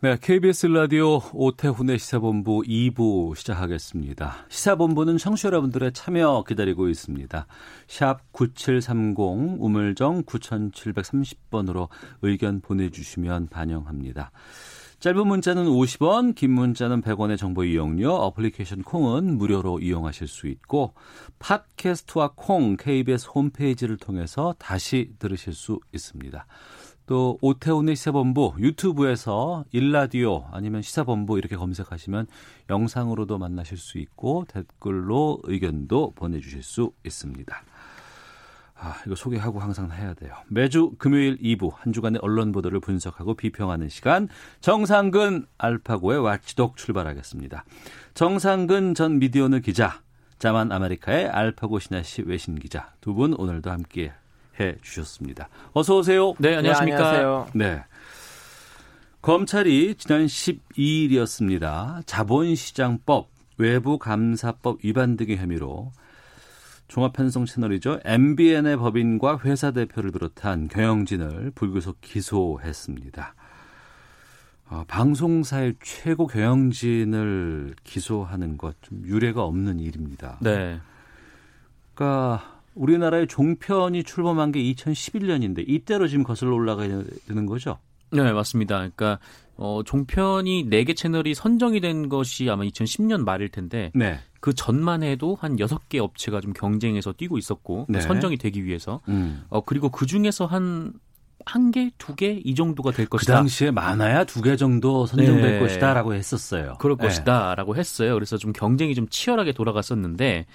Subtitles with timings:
[0.00, 4.44] 네, KBS 라디오 오태훈의 시사본부 2부 시작하겠습니다.
[4.50, 7.46] 시사본부는 청취자 여러분들의 참여 기다리고 있습니다.
[7.88, 9.16] 샵 9730
[9.58, 11.88] 우물정 9730번으로
[12.20, 14.32] 의견 보내주시면 반영합니다.
[14.98, 20.92] 짧은 문자는 50원, 긴 문자는 100원의 정보 이용료, 어플리케이션 콩은 무료로 이용하실 수 있고
[21.38, 26.46] 팟캐스트와 콩 KBS 홈페이지를 통해서 다시 들으실 수 있습니다.
[27.06, 32.26] 또 오태훈의 시사본부 유튜브에서 일라디오 아니면 시사본부 이렇게 검색하시면
[32.68, 37.62] 영상으로도 만나실 수 있고 댓글로 의견도 보내주실 수 있습니다.
[38.78, 40.34] 아, 이거 소개하고 항상 해야 돼요.
[40.48, 44.28] 매주 금요일 2부 한 주간의 언론 보도를 분석하고 비평하는 시간
[44.60, 47.64] 정상근 알파고의 와치독 출발하겠습니다.
[48.12, 50.02] 정상근 전 미디어오늘 기자,
[50.38, 54.12] 자만 아메리카의 알파고 신하씨 외신 기자 두 분 오늘도 함께
[54.60, 55.48] 해 주셨습니다.
[55.72, 56.34] 어서 오세요.
[56.38, 56.98] 네, 안녕하십니까.
[56.98, 57.48] 네, 안녕하세요.
[57.54, 57.84] 네.
[59.22, 62.02] 검찰이 지난 12일이었습니다.
[62.06, 65.92] 자본시장법, 외부감사법 위반 등의 혐의로
[66.88, 67.98] 종합편성 채널이죠.
[68.04, 73.34] MBN의 법인과 회사 대표를 비롯한 경영진을 불구속 기소했습니다.
[74.68, 80.38] 어, 방송사의 최고 경영진을 기소하는 것 좀 유례가 없는 일입니다.
[80.40, 80.80] 네.
[81.94, 87.78] 그러니까 우리나라의 종편이 출범한 게 2011년인데 이때로 지금 거슬러 올라가야 되는 거죠?
[88.12, 88.76] 네, 맞습니다.
[88.76, 89.18] 그러니까
[89.56, 94.20] 어, 종편이 4개 채널이 선정이 된 것이 아마 2010년 말일 텐데 네.
[94.40, 98.00] 그 전만 해도 한 6개 업체가 좀 경쟁해서 뛰고 있었고 네.
[98.00, 99.42] 선정이 되기 위해서 음.
[99.48, 100.92] 어, 그리고 그 중에서 한
[101.48, 103.34] 한 개, 두 개 이 정도가 될그 것이다.
[103.34, 105.58] 당시에 많아야 두 개 정도 선정될 네.
[105.60, 106.74] 것이다라고 했었어요.
[106.80, 107.06] 그럴 네.
[107.06, 108.14] 것이다라고 했어요.
[108.14, 110.46] 그래서 좀 경쟁이 좀 치열하게 돌아갔었는데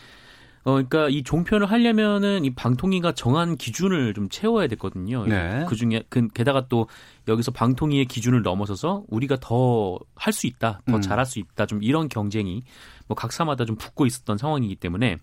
[0.63, 5.25] 어 그러니까 이 종편을 하려면은 이 방통위가 정한 기준을 좀 채워야 됐거든요.
[5.25, 5.65] 네.
[5.67, 6.87] 그 중에 그 게다가 또
[7.27, 11.01] 여기서 방통위의 기준을 넘어서서 우리가 더 할 수 있다, 더 음.
[11.01, 12.63] 잘할 수 있다, 좀 이런 경쟁이
[13.11, 15.17] 뭐 각사마다 좀 붙고 있었던 상황이기 때문에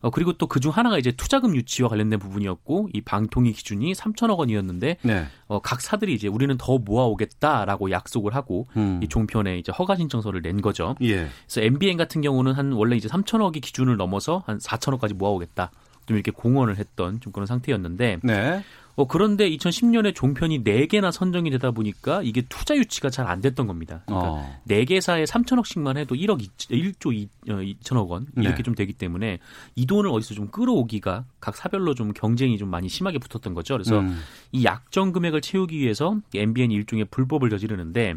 [0.00, 4.98] 어 그리고 또 그중 하나가 이제 투자금 유치와 관련된 부분이었고 이 방통위 기준이 3천억 원이었는데
[5.02, 5.26] 네.
[5.48, 9.00] 어, 각 사들이 이제 우리는 더 모아오겠다라고 약속을 하고 음.
[9.02, 10.94] 이 종편에 이제 허가 신청서를 낸 거죠.
[11.02, 11.26] 예.
[11.46, 15.72] 그래서 MBN 같은 경우는 한 원래 이제 3천억이 기준을 넘어서 한 4천억까지 모아오겠다.
[16.06, 18.64] 좀 이렇게 공언을 했던 좀 그런 상태였는데 네.
[18.94, 24.02] 어 그런데 2010년에 종편이 4개나 선정이 되다 보니까 이게 투자 유치가 잘 안 됐던 겁니다.
[24.06, 24.60] 그러니까 어.
[24.68, 26.48] 4개사에 3천억씩만 해도 1억 2,
[26.92, 28.62] 1조 2, 2천억 원 이렇게 네.
[28.62, 29.38] 좀 되기 때문에
[29.76, 33.74] 이 돈을 어디서 좀 끌어오기가 각 사별로 좀 경쟁이 좀 많이 심하게 붙었던 거죠.
[33.74, 34.20] 그래서 음.
[34.50, 38.14] 이 약정 금액을 채우기 위해서 MBN이 일종의 불법을 저지르는데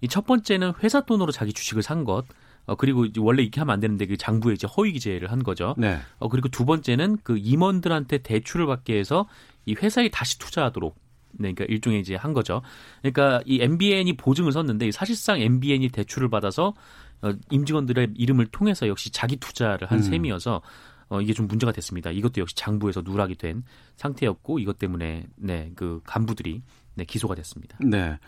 [0.00, 2.24] 이 첫 번째는 회사 돈으로 자기 주식을 산 것.
[2.68, 5.74] 어, 그리고 이제 원래 이렇게 하면 안 되는데 그 장부에 이제 허위 기재를 한 거죠.
[5.78, 5.98] 네.
[6.18, 9.26] 어, 그리고 두 번째는 그 임원들한테 대출을 받게 해서
[9.64, 10.94] 이 회사에 다시 투자하도록
[11.32, 12.60] 네, 그러니까 일종의 이제 한 거죠.
[13.00, 16.74] 그러니까 이 MBN이 보증을 섰는데 사실상 MBN이 대출을 받아서
[17.22, 20.02] 어, 임직원들의 이름을 통해서 역시 자기 투자를 한 음.
[20.02, 20.60] 셈이어서
[21.08, 22.10] 어, 이게 좀 문제가 됐습니다.
[22.10, 23.64] 이것도 역시 장부에서 누락이 된
[23.96, 26.60] 상태였고 이것 때문에 네, 그 간부들이
[26.96, 27.78] 네, 기소가 됐습니다.
[27.80, 28.18] 네.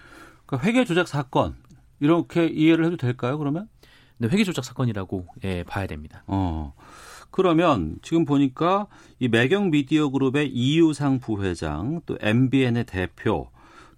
[0.46, 1.56] 그러니까 회계 조작 사건
[2.00, 3.36] 이렇게 이해를 해도 될까요?
[3.36, 3.68] 그러면?
[4.20, 6.22] 네, 회계 조작 사건이라고 예, 봐야 됩니다.
[6.26, 6.75] 어.
[7.31, 8.86] 그러면 지금 보니까
[9.19, 13.48] 이 매경 미디어 그룹의 이유상 부회장, 또 MBN의 대표,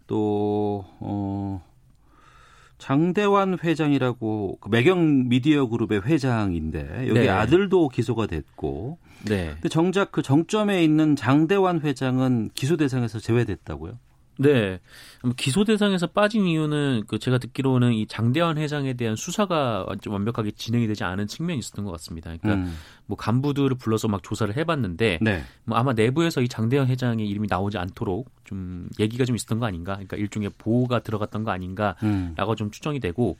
[0.06, 1.64] 또 어,
[2.78, 7.28] 장대환 회장이라고 그 매경 미디어 그룹의 회장인데 여기 네.
[7.28, 9.52] 아들도 기소가 됐고, 네.
[9.54, 13.98] 근데 정작 그 정점에 있는 장대환 회장은 기소 대상에서 제외됐다고요?
[14.38, 14.80] 네.
[15.36, 20.86] 기소 대상에서 빠진 이유는 그 제가 듣기로는 이 장대환 회장에 대한 수사가 좀 완벽하게 진행이
[20.86, 22.34] 되지 않은 측면이 있었던 것 같습니다.
[22.36, 22.74] 그러니까 음.
[23.06, 25.44] 뭐 간부들을 불러서 막 조사를 해봤는데 네.
[25.64, 29.94] 뭐 아마 내부에서 이 장대환 회장의 이름이 나오지 않도록 좀 얘기가 좀 있었던 거 아닌가?
[29.94, 32.56] 그러니까 일종의 보호가 들어갔던 거 아닌가라고 음.
[32.56, 33.36] 좀 추정이 되고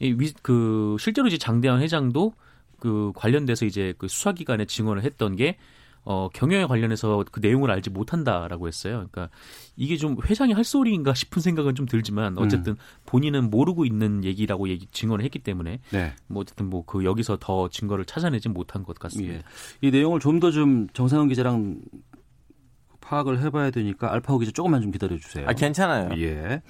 [0.00, 2.34] 이 위, 그 실제로 이제 장대환 회장도
[2.80, 5.56] 그 관련돼서 이제 그 수사기관에 증언을 했던 게
[6.04, 9.06] 어, 경영에 관련해서 그 내용을 알지 못한다라고 했어요.
[9.10, 9.28] 그러니까
[9.76, 14.86] 이게 좀 회장이 할 소리인가 싶은 생각은 좀 들지만 어쨌든 본인은 모르고 있는 얘기라고 얘기
[14.86, 16.12] 증언을 했기 때문에 네.
[16.28, 19.34] 뭐 어쨌든 뭐 그 여기서 더 증거를 찾아내지 못한 것 같습니다.
[19.34, 19.42] 예.
[19.80, 21.80] 이 내용을 좀 더좀 정상훈 기자랑
[23.14, 25.46] 파악을 해봐야 되니까 알파고 기자 조금만 좀 기다려 주세요.
[25.46, 26.10] 아, 괜찮아요.
[26.20, 26.62] 예.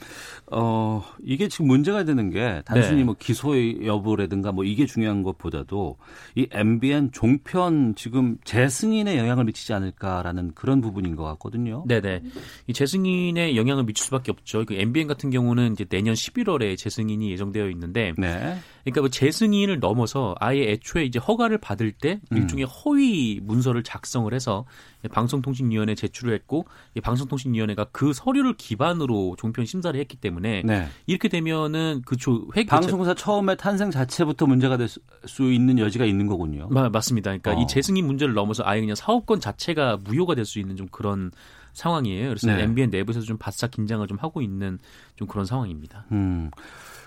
[0.52, 3.04] 어, 이게 지금 문제가 되는 게 단순히 네.
[3.04, 3.54] 뭐 기소
[3.84, 5.96] 여부라든가 뭐 이게 중요한 것보다도
[6.34, 11.84] 이 MBN 종편 지금 재승인에 영향을 미치지 않을까라는 그런 부분인 것 같거든요.
[11.86, 12.22] 네네.
[12.66, 14.64] 이 재승인에 영향을 미칠 수밖에 없죠.
[14.66, 18.58] 그 MBN 같은 경우는 이제 내년 11월에 재승인이 예정되어 있는데, 네.
[18.82, 22.36] 그러니까 뭐 재승인을 넘어서 아예 애초에 이제 허가를 받을 때 음.
[22.36, 24.66] 일종의 허위 문서를 작성을 해서
[25.10, 30.88] 방송통신위원회에 제출을 했고, 이 방송통신위원회가 그 서류를 기반으로 종편 심사를 했기 때문에 네.
[31.06, 34.88] 이렇게 되면은 그 조, 회, 방송사 처음에 탄생 자체부터 문제가 될
[35.26, 36.68] 수 있는 여지가 있는 거군요.
[36.70, 37.30] 마- 맞습니다.
[37.30, 37.62] 그러니까 어.
[37.62, 41.30] 이 재승인 문제를 넘어서 아예 그냥 사업권 자체가 무효가 될 수 있는 좀 그런
[41.72, 42.28] 상황이에요.
[42.28, 42.62] 그래서 네.
[42.62, 44.78] MBN 내부에서 좀 바싹 긴장을 좀 하고 있는
[45.16, 46.06] 좀 그런 상황입니다.
[46.12, 46.50] 음.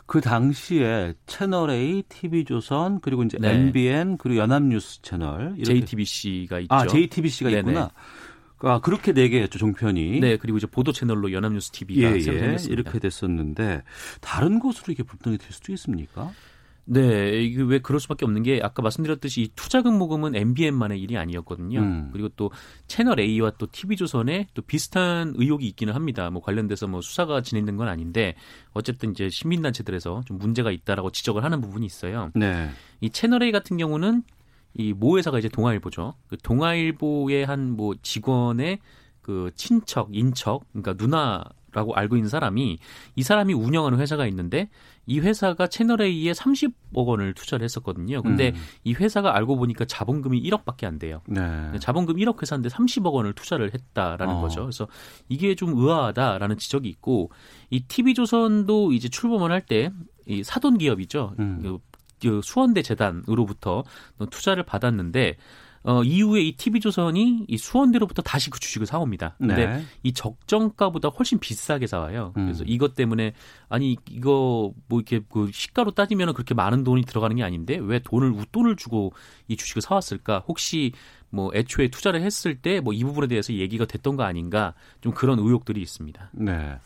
[0.08, 3.54] 그 당시에 채널 A, TV조선 그리고 이제 네.
[3.54, 6.74] MBN 그리고 연합뉴스 채널 JTBC가 있죠.
[6.74, 7.60] 아, JTBC가 네네.
[7.60, 7.92] 있구나.
[8.60, 10.20] 아, 그렇게 네 개였죠, 종편이.
[10.20, 12.42] 네, 그리고 이제 보도 채널로 연합뉴스 TV가 예, 새로 예.
[12.42, 12.74] 생겼습니다.
[12.74, 13.84] 이렇게 됐었는데
[14.22, 16.32] 다른 곳으로 이게 분당이 될 수도 있습니까?
[16.90, 21.80] 네, 이게 왜 그럴 수밖에 없는 게 아까 말씀드렸듯이 이 투자금 모금은 MBN만의 일이 아니었거든요.
[21.82, 22.10] 음.
[22.14, 22.50] 그리고 또
[22.88, 26.30] 채널 A와 또 TV조선에 또 비슷한 의혹이 있기는 합니다.
[26.30, 28.36] 뭐 관련돼서 뭐 수사가 진행된 건 아닌데
[28.72, 32.32] 어쨌든 이제 시민단체들에서 좀 문제가 있다라고 지적을 하는 부분이 있어요.
[32.36, 32.70] 네.
[33.02, 34.24] 이 채널 A 같은 경우는
[34.78, 36.14] 이 모 회사가 이제 동아일보죠.
[36.28, 38.80] 그 동아일보의 한 뭐 직원의
[39.22, 42.78] 그 친척, 인척, 그러니까 누나라고 알고 있는 사람이
[43.16, 44.70] 이 사람이 운영하는 회사가 있는데
[45.06, 48.22] 이 회사가 채널 A에 30억 원을 투자를 했었거든요.
[48.22, 48.62] 근데 음.
[48.84, 51.22] 이 회사가 알고 보니까 자본금이 1억밖에 안 돼요.
[51.28, 51.42] 네.
[51.80, 54.42] 자본금 1억 회사인데 30억 원을 투자를 했다라는 어.
[54.42, 54.62] 거죠.
[54.62, 54.88] 그래서
[55.30, 57.32] 이게 좀 의아하다라는 지적이 있고
[57.70, 59.92] 이 TV조선도 이제 출범을 할 때
[60.30, 61.36] 이 사돈 기업이죠.
[61.40, 61.80] 음.
[62.44, 63.84] 수원대 재단으로부터
[64.30, 65.38] 투자를 받았는데
[65.84, 69.36] 어 이후에 이 TV조선이 이 수원대로부터 다시 그 주식을 사옵니다.
[69.38, 69.84] 근데 네.
[70.04, 72.32] 이 적정가보다 훨씬 비싸게 사와요.
[72.36, 72.66] 그래서 음.
[72.68, 73.34] 이것 때문에
[73.70, 78.32] 아니 이거 뭐 이렇게 그 시가로 따지면 그렇게 많은 돈이 들어가는 게 아닌데 왜 돈을
[78.32, 79.14] 웃돈을 주고
[79.48, 80.44] 이 주식을 사왔을까?
[80.48, 80.92] 혹시
[81.30, 84.74] 뭐 애초에 투자를 했을 때 뭐 이 부분에 대해서 얘기가 됐던 거 아닌가?
[85.00, 86.32] 좀 그런 의혹들이 있습니다.
[86.34, 86.80] 네.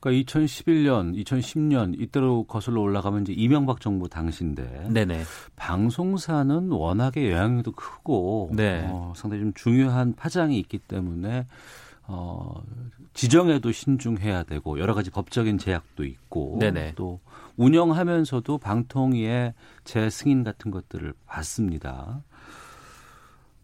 [0.00, 5.22] 그러니까 2011년, 2010년 이때로 거슬러 올라가면 이제 이명박 정부 당시인데 네네.
[5.56, 8.86] 방송사는 워낙에 영향력도 크고 네.
[8.88, 11.46] 어, 상당히 좀 중요한 파장이 있기 때문에
[12.04, 12.62] 어,
[13.14, 16.92] 지정에도 신중해야 되고 여러 가지 법적인 제약도 있고 네네.
[16.94, 17.20] 또
[17.56, 19.54] 운영하면서도 방통위의
[19.84, 22.22] 재승인 같은 것들을 받습니다.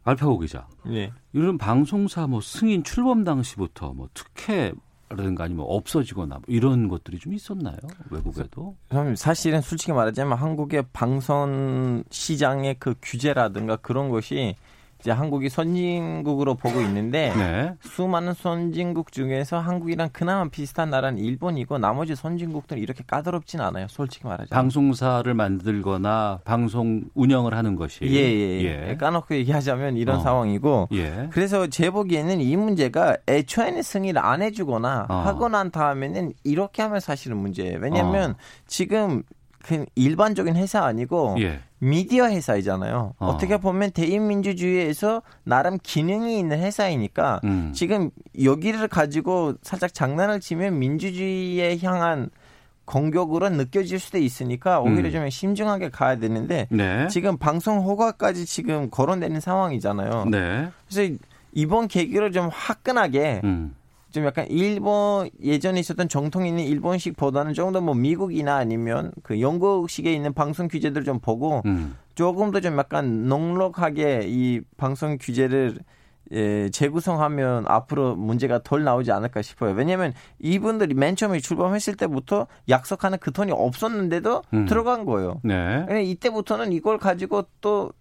[0.05, 1.13] 알파고 기자, 예.
[1.35, 4.73] 이런 방송사 뭐 승인 출범 당시부터 뭐 특혜
[5.11, 7.77] 라든가 아니면 없어지거나 뭐 이런 것들이 좀 있었나요?
[8.11, 8.77] 외국에도?
[9.17, 14.55] 사실은 솔직히 말하자면 한국의 방송 시장의 그 규제라든가 그런 것이
[15.01, 17.75] 이제 한국이 선진국으로 보고 있는데 네.
[17.83, 23.87] 수많은 선진국 중에서 한국이랑 그나마 비슷한 나라는 일본이고 나머지 선진국들은 이렇게 까다롭진 않아요.
[23.89, 24.49] 솔직히 말하자면.
[24.51, 28.97] 방송사를 만들거나 방송 운영을 하는 것이 예 예 예, 예.
[28.97, 30.21] 까놓고 얘기하자면 이런 어.
[30.21, 31.29] 상황이고 예.
[31.33, 35.15] 그래서 제 보기에는 이 문제가 애초에는 승인을 안 해주거나 어.
[35.15, 37.79] 하고 난 다음에는 이렇게 하면 사실은 문제예요.
[37.81, 38.35] 왜냐하면 어.
[38.67, 39.23] 지금
[39.69, 41.61] 그 일반적인 회사 아니고 예.
[41.79, 43.17] 미디어 회사이잖아요.
[43.19, 43.27] 어.
[43.27, 43.37] 어.
[43.37, 47.73] 떻게 보면 대인민주주의에서 나름 기능이 있는 회사이니까 음.
[47.75, 48.09] 지금
[48.43, 52.31] 여기를 가지고 살짝 장난을 치면 민주주의에 향한
[52.87, 55.13] 공격으로 느껴질 수도 있으니까 오히려 음.
[55.13, 57.07] 좀 신중하게 가야 되는데 네.
[57.09, 60.25] 지금 방송 허가까지 지금 거론되는 상황이잖아요.
[60.31, 60.71] 네.
[60.89, 61.15] 그래서
[61.53, 63.75] 이번 계기로 좀 화끈하게 음.
[64.11, 70.13] 좀 약간 일본 예전에 있었던 정통 있는 일본식보다는 조금 더 뭐 미국이나 아니면 그 영국식에
[70.13, 71.97] 있는 방송 규제들 좀 보고 음.
[72.15, 75.79] 조금 더 좀 약간 넉넉하게 이 방송 규제를
[76.31, 79.73] 예, 재구성하면 앞으로 문제가 덜 나오지 않을까 싶어요.
[79.73, 84.67] 왜냐하면 이분들이 맨 처음에 출범했을 때부터 약속하는 그 돈이 없었는데도 음.
[84.67, 85.41] 들어간 거예요.
[85.43, 85.87] 네.
[85.91, 87.93] 예, 이때부터는 이걸 가지고 또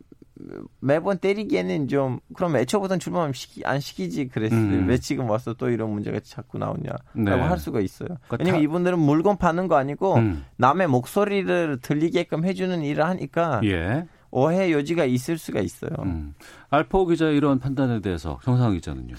[0.80, 4.60] 매번 때리기에는 좀 그럼 애초부터는 출범 시키, 안 시키지 그랬어요.
[4.60, 4.88] 음.
[4.88, 7.32] 왜 지금 와서 또 이런 문제가 자꾸 나오냐라고 네.
[7.32, 8.10] 할 수가 있어요.
[8.28, 10.46] 그러니까 왜냐면 다- 이분들은 물건 파는 거 아니고 음.
[10.58, 14.06] 남의 목소리를 들리게끔 해주는 일을 하니까 예.
[14.30, 15.92] 오해 여지가 있을 수가 있어요.
[16.04, 16.34] 음.
[16.70, 19.16] 알파오 기자 이런 판단에 대해서 정상 기자는요.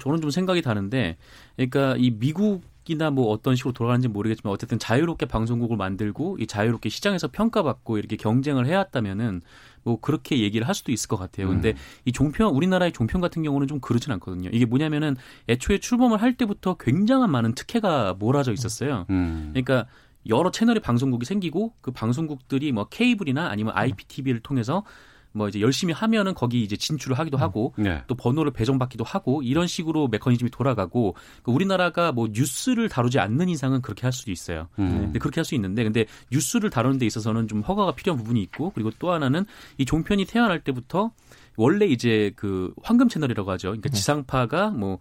[0.00, 1.16] 저는 좀 생각이 다른데,
[1.56, 6.88] 그러니까 이 미국 이나 뭐 어떤 식으로 돌아가는지 모르겠지만 어쨌든 자유롭게 방송국을 만들고 이 자유롭게
[6.88, 9.40] 시장에서 평가받고 이렇게 경쟁을 해왔다면은
[9.84, 11.48] 뭐 그렇게 얘기를 할 수도 있을 것 같아요.
[11.48, 11.76] 근데 음.
[12.04, 14.50] 이 종편 우리나라의 종편 같은 경우는 좀 그렇진 않거든요.
[14.52, 15.16] 이게 뭐냐면은
[15.48, 19.06] 애초에 출범을 할 때부터 굉장한 많은 특혜가 몰아져 있었어요.
[19.10, 19.50] 음.
[19.52, 19.86] 그러니까
[20.28, 24.84] 여러 채널의 방송국이 생기고 그 방송국들이 뭐 케이블이나 아니면 IPTV를 통해서
[25.32, 28.02] 뭐 이제 열심히 하면은 거기 이제 진출을 하기도 하고 네.
[28.06, 33.82] 또 번호를 배정받기도 하고 이런 식으로 메커니즘이 돌아가고 그 우리나라가 뭐 뉴스를 다루지 않는 이상은
[33.82, 34.68] 그렇게 할 수도 있어요.
[34.78, 35.00] 음.
[35.02, 38.70] 근데 그렇게 할 수 있는데 근데 뉴스를 다루는 데 있어서는 좀 허가가 필요한 부분이 있고
[38.70, 39.44] 그리고 또 하나는
[39.78, 41.10] 이 종편이 태어날 때부터
[41.56, 43.68] 원래 이제 그 황금 채널이라고 하죠.
[43.68, 44.98] 그러니까 지상파가 뭐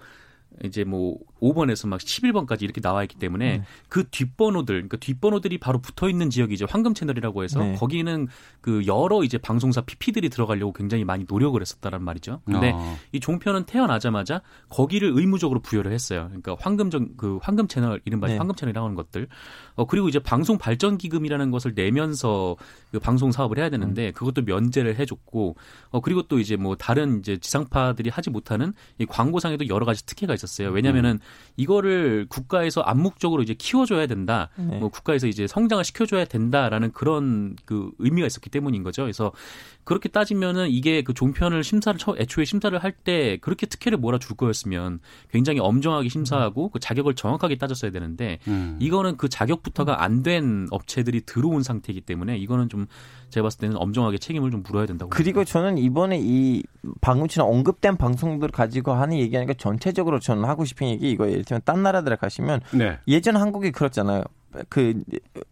[0.63, 3.63] 이제 뭐 5번에서 막 11번까지 이렇게 나와 있기 때문에 네.
[3.89, 7.75] 그 뒷번호들, 그러니까 뒷번호들이 바로 붙어 있는 지역이 이제 황금 채널이라고 해서 네.
[7.75, 8.27] 거기는
[8.61, 12.41] 그 여러 이제 방송사 PP들이 들어가려고 굉장히 많이 노력을 했었다라는 말이죠.
[12.45, 12.97] 근데 어.
[13.11, 16.25] 이 종편은 태어나자마자 거기를 의무적으로 부여를 했어요.
[16.27, 18.37] 그러니까 황금정 그 황금 채널 이른바 네.
[18.37, 19.27] 황금 채널이라고 하는 것들.
[19.75, 22.55] 어 그리고 이제 방송 발전 기금이라는 것을 내면서
[22.91, 24.13] 그 방송 사업을 해야 되는데 음.
[24.13, 25.55] 그것도 면제를 해 줬고
[25.89, 30.33] 어 그리고 또 이제 뭐 다른 이제 지상파들이 하지 못하는 이 광고상에도 여러 가지 특혜가
[30.33, 30.69] 있었어요.
[30.69, 31.19] 왜냐면은
[31.57, 34.49] 이거를 국가에서 암묵적으로 이제 키워줘야 된다.
[34.55, 34.79] 네.
[34.79, 39.03] 뭐 국가에서 이제 성장을 시켜줘야 된다라는 그런 그 의미가 있었기 때문인 거죠.
[39.03, 39.31] 그래서
[39.83, 44.99] 그렇게 따지면은 이게 그 종편을 심사를 처 애초에 심사를 할 때 그렇게 특혜를 몰아줄 거였으면
[45.31, 48.77] 굉장히 엄정하게 심사하고 그 자격을 정확하게 따졌어야 되는데 음.
[48.79, 52.85] 이거는 그 자격부터가 안 된 업체들이 들어온 상태이기 때문에 이거는 좀
[53.29, 55.09] 제가 봤을 때는 엄정하게 책임을 좀 물어야 된다고.
[55.09, 56.61] 그리고 저는 이번에 이
[57.01, 61.31] 방금처럼 언급된 방송들 가지고 하는 얘기하니까 전체적으로 저는 하고 싶은 얘기 이거예요.
[61.31, 62.99] 예를 들면 딴 나라들에 가시면 네.
[63.07, 64.23] 예전 한국이 그렇잖아요.
[64.67, 65.01] 그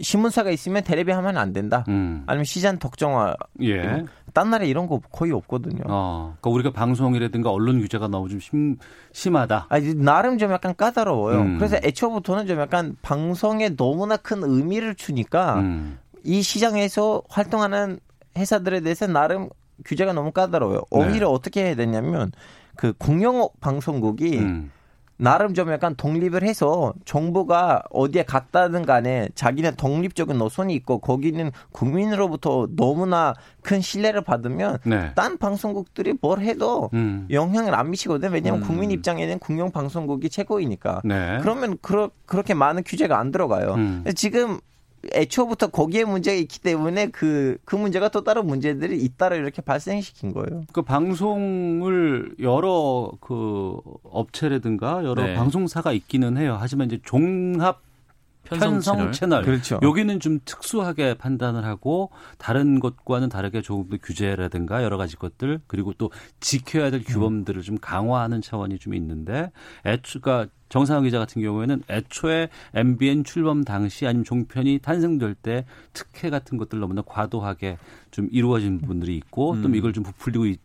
[0.02, 1.86] 신문사가 있으면 테레비 하면 안 된다.
[1.88, 2.24] 음.
[2.28, 3.34] 아니면 시장 덕정화.
[3.62, 4.04] 예.
[4.34, 5.84] 딴 나라 이런 거 거의 없거든요.
[5.88, 6.36] 어.
[6.40, 8.78] 그러니까 우리가 방송이라든가 언론 규제가 너무 좀 심,
[9.12, 9.68] 심하다.
[9.70, 11.42] 아, 이 나름 좀 약간 까다로워요.
[11.42, 11.58] 음.
[11.58, 16.00] 그래서 애초부터는 좀 약간 방송에 너무나 큰 의미를 주니까 음.
[16.24, 18.00] 이 시장에서 활동하는
[18.38, 19.50] 회사들에 대해서 나름
[19.86, 20.78] 규제가 너무 까다로워요.
[20.80, 20.86] 네.
[20.92, 22.32] 오히려 어떻게 해야 되냐면
[22.76, 24.72] 그 공영 방송국이 음.
[25.20, 32.68] 나름 좀 약간 독립을 해서 정부가 어디에 갔다든 간에 자기는 독립적인 노선이 있고 거기는 국민으로부터
[32.76, 35.12] 너무나 큰 신뢰를 받으면 네.
[35.16, 37.28] 딴 방송국들이 뭘 해도 음.
[37.30, 38.32] 영향을 안 미치거든.
[38.32, 38.68] 왜냐하면 음.
[38.68, 41.02] 국민 입장에는 공영 방송국이 최고이니까.
[41.04, 41.40] 네.
[41.42, 43.74] 그러면 그러, 그렇게 많은 규제가 안 들어가요.
[43.74, 44.06] 음.
[44.16, 44.60] 지금
[45.14, 50.64] 애초부터 거기에 문제가 있기 때문에 그, 그 문제가 또 다른 문제들이 잇따라 이렇게 발생시킨 거예요.
[50.74, 55.34] 그 방송을 여러 그 업체라든가 여러 네.
[55.36, 56.58] 방송사가 있기는 해요.
[56.60, 57.82] 하지만 이제 종합
[58.44, 59.12] 편성, 편성, 채널.
[59.12, 59.44] 채널.
[59.44, 59.80] 그렇죠.
[59.82, 65.94] 여기는 좀 특수하게 판단을 하고 다른 것과는 다르게 조금 더 규제라든가 여러 가지 것들 그리고
[65.94, 69.52] 또 지켜야 될 규범들을 좀 강화하는 차원이 좀 있는데
[69.86, 76.58] 애초가 정상훈 기자 같은 경우에는 애초에 MBN 출범 당시 아니면 종편이 탄생될 때 특혜 같은
[76.58, 77.78] 것들 너무나 과도하게
[78.12, 79.76] 좀 이루어진 부분들이 있고 또 음.
[79.76, 80.58] 이걸 좀 부풀리고 이-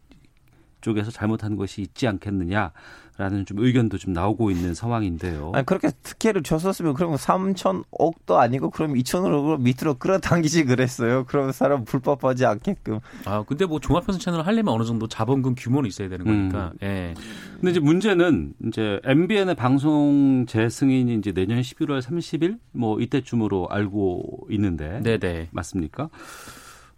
[0.82, 2.72] 쪽에서 잘못한 것이 있지 않겠느냐
[3.16, 5.52] 라는 좀 의견도 좀 나오고 있는 상황인데요.
[5.54, 11.24] 아니, 그렇게 특혜를 줬었으면 그러면 3천억도 아니고 그럼 2천억으로 밑으로 끌어당기지 그랬어요.
[11.28, 12.98] 그러면 사람 불법하지 않게끔.
[13.24, 16.72] 아 근데 뭐 종합편성 채널을 하려면 어느 정도 자본금 규모는 있어야 되는 거니까.
[16.82, 17.14] 예.
[17.54, 25.00] 근데 이제 문제는 이제 MBN의 방송 재승인이 이제 내년 11월 30일 뭐 이때쯤으로 알고 있는데
[25.04, 25.50] 네네.
[25.52, 26.08] 맞습니까?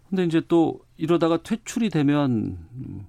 [0.09, 3.05] 근데 이제 또 이러다가 퇴출이 되면 음,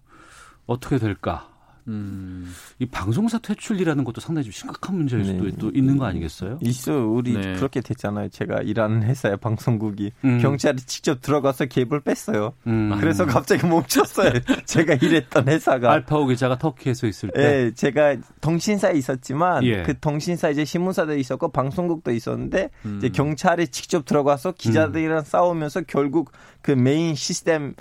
[0.66, 1.48] 어떻게 될까?
[1.88, 2.52] 음.
[2.78, 5.52] 이 방송사 퇴출이라는 것도 상당히 좀 심각한 문제일 수도 네.
[5.58, 6.58] 또 있는 거 아니겠어요?
[6.62, 7.54] 있어 우리 네.
[7.54, 8.28] 그렇게 됐잖아요.
[8.28, 10.38] 제가 일하는 회사의 방송국이 음.
[10.40, 12.52] 경찰이 직접 들어가서 개입을 뺐어요.
[12.66, 12.96] 음.
[13.00, 14.32] 그래서 갑자기 멈췄어요.
[14.66, 15.92] 제가 일했던 회사가.
[15.92, 19.82] 알파오 기자가 터키에서 있을 때 예, 제가 통신사에 있었지만 예.
[19.82, 22.98] 그 통신사 이제 신문사도 있었고 방송국도 있었는데 음.
[22.98, 27.74] 이제 경찰이 직접 들어가서 기자들이랑 싸우면서 결국 그 메인 시스템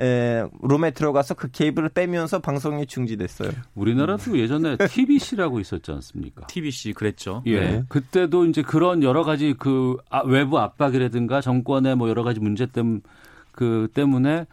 [0.00, 3.50] 에, room에 들어가서 그 케이블을 빼면서 방송이 중지됐어요.
[3.74, 6.46] 우리나라도 예전에 TBC라고 있었지 않습니까?
[6.46, 7.42] TBC 그랬죠.
[7.46, 7.60] 예.
[7.60, 7.84] 네.
[7.88, 13.02] 그때도 이제 그런 여러 가지 그 아, 외부 압박이라든가 정권의 뭐 여러 가지 문제 때문
[13.52, 14.46] 그 때문에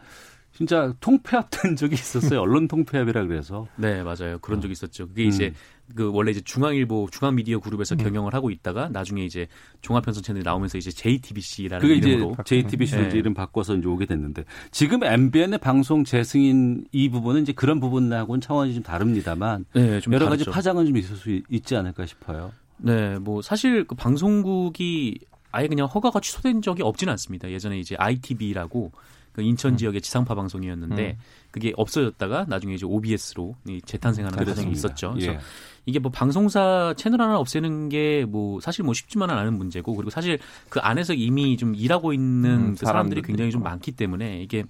[0.52, 2.42] 진짜 통폐합된 적이 있었어요.
[2.42, 3.66] 언론 통폐합이라 그래서.
[3.76, 4.38] 네, 맞아요.
[4.40, 5.08] 그런 적이 있었죠.
[5.08, 5.28] 그게 음.
[5.28, 5.54] 이제
[5.94, 9.46] 그 원래 이제 중앙일보 중앙 미디어 그룹에서 경영을 하고 있다가 나중에 이제
[9.82, 13.18] 종합편성 채널이 나오면서 이제 JTBC라는 그게 이제 이름으로 JTBC로 네.
[13.18, 18.74] 이름 바꿔서 이제 오게 됐는데 지금 MBN의 방송 재승인 이 부분은 이제 그런 부분하고는 차원이
[18.74, 20.50] 좀 다릅니다만 네, 좀 여러 가지 다르죠.
[20.52, 22.52] 파장은 좀 있을 수 있- 있지 않을까 싶어요.
[22.78, 25.18] 네, 뭐 사실 그 방송국이
[25.52, 27.50] 아예 그냥 허가가 취소된 적이 없지는 않습니다.
[27.50, 28.92] 예전에 이제 ITB라고
[29.32, 31.16] 그 인천 지역의 지상파 방송이었는데
[31.50, 34.78] 그게 없어졌다가 나중에 이제 OBS로 재탄생하는 과정이 그렇습니다.
[34.78, 35.12] 있었죠.
[35.14, 35.38] 그래서 예.
[35.86, 40.38] 이게 뭐 방송사 채널 하나 없애는 게 뭐 사실 뭐 쉽지만은 않은 문제고 그리고 사실
[40.68, 43.62] 그 안에서 이미 좀 일하고 있는 음, 그 사람들이 굉장히 좀.
[43.62, 44.64] 많기 때문에 이게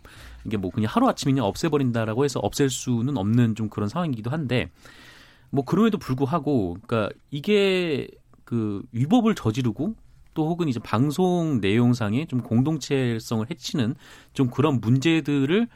[0.44, 4.68] 이게 뭐 그냥 하루 아침에 그냥 없애버린다라고 해서 없앨 수는 없는 좀 그런 상황이기도 한데
[5.50, 8.08] 뭐 그럼에도 불구하고 그러니까 이게
[8.44, 9.94] 그 위법을 저지르고
[10.34, 13.94] 또 혹은 이제 방송 내용상의 좀 공동체성을 해치는
[14.32, 15.68] 좀 그런 문제들을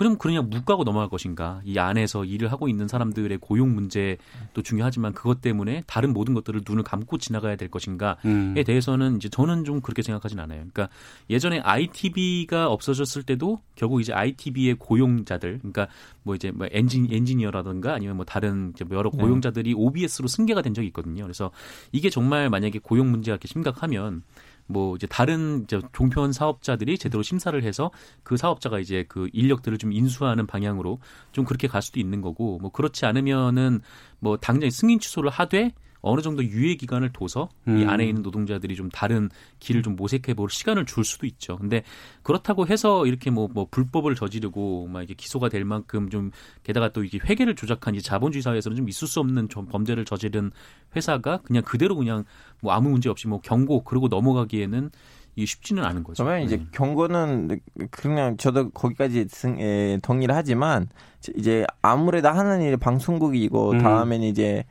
[0.00, 1.60] 그럼 그냥 묵과고 넘어갈 것인가?
[1.62, 4.16] 이 안에서 일을 하고 있는 사람들의 고용 문제도
[4.64, 8.54] 중요하지만 그것 때문에 다른 모든 것들을 눈을 감고 지나가야 될 것인가에 음.
[8.64, 10.60] 대해서는 이제 저는 좀 그렇게 생각하진 않아요.
[10.60, 10.88] 그러니까
[11.28, 15.86] 예전에 ITB가 없어졌을 때도 결국 이제 ITB의 고용자들, 그러니까
[16.22, 20.72] 뭐 이제 뭐 엔진 엔지니어라든가 아니면 뭐 다른 이제 뭐 여러 고용자들이 OBS로 승계가 된
[20.72, 21.24] 적이 있거든요.
[21.24, 21.50] 그래서
[21.92, 24.22] 이게 정말 만약에 고용 문제가 이렇게 심각하면
[24.70, 27.90] 뭐 이제 다른 이제 종편 사업자들이 제대로 심사를 해서
[28.22, 31.00] 그 사업자가 이제 그 인력들을 좀 인수하는 방향으로
[31.32, 33.80] 좀 그렇게 갈 수도 있는 거고 뭐 그렇지 않으면은
[34.20, 35.72] 뭐 당장 승인 취소를 하되
[36.02, 37.88] 어느 정도 유예 기간을 둬서 이 음.
[37.88, 39.28] 안에 있는 노동자들이 좀 다른
[39.58, 41.56] 길을 좀 모색해 볼 시간을 줄 수도 있죠.
[41.56, 41.82] 근데
[42.22, 46.30] 그렇다고 해서 이렇게 뭐, 뭐 불법을 저지르고 막 이게 기소가 될 만큼 좀
[46.62, 50.50] 게다가 또 이게 회계를 조작한 이 자본주의 사회에서는 좀 있을 수 없는 좀 범죄를 저지른
[50.96, 52.24] 회사가 그냥 그대로 그냥
[52.60, 54.90] 뭐 아무 문제 없이 뭐 경고 그러고 넘어가기에는
[55.36, 56.24] 이게 쉽지는 않은 거죠.
[56.24, 56.68] 그러면 이제 음.
[56.72, 60.88] 경고는 그냥 저도 거기까지 승, 에, 동의를 하지만
[61.36, 63.78] 이제 아무래도 하는 일이 방송국이고 음.
[63.78, 64.64] 다음에는 이제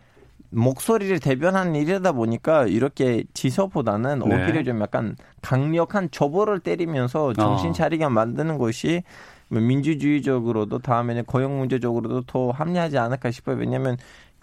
[0.51, 4.25] 목소리를 대변하는 일이다 보니까 이렇게 지서보다는 네.
[4.25, 7.73] 오히려 좀 약간 강력한 조보를 때리면서 정신 어.
[7.73, 9.03] 차리게 만드는 것이
[9.47, 13.57] 뭐 민주주의적으로도 다음에는 고용 문제적으로도 더 합리하지 않을까 싶어요.
[13.57, 13.97] 왜냐하면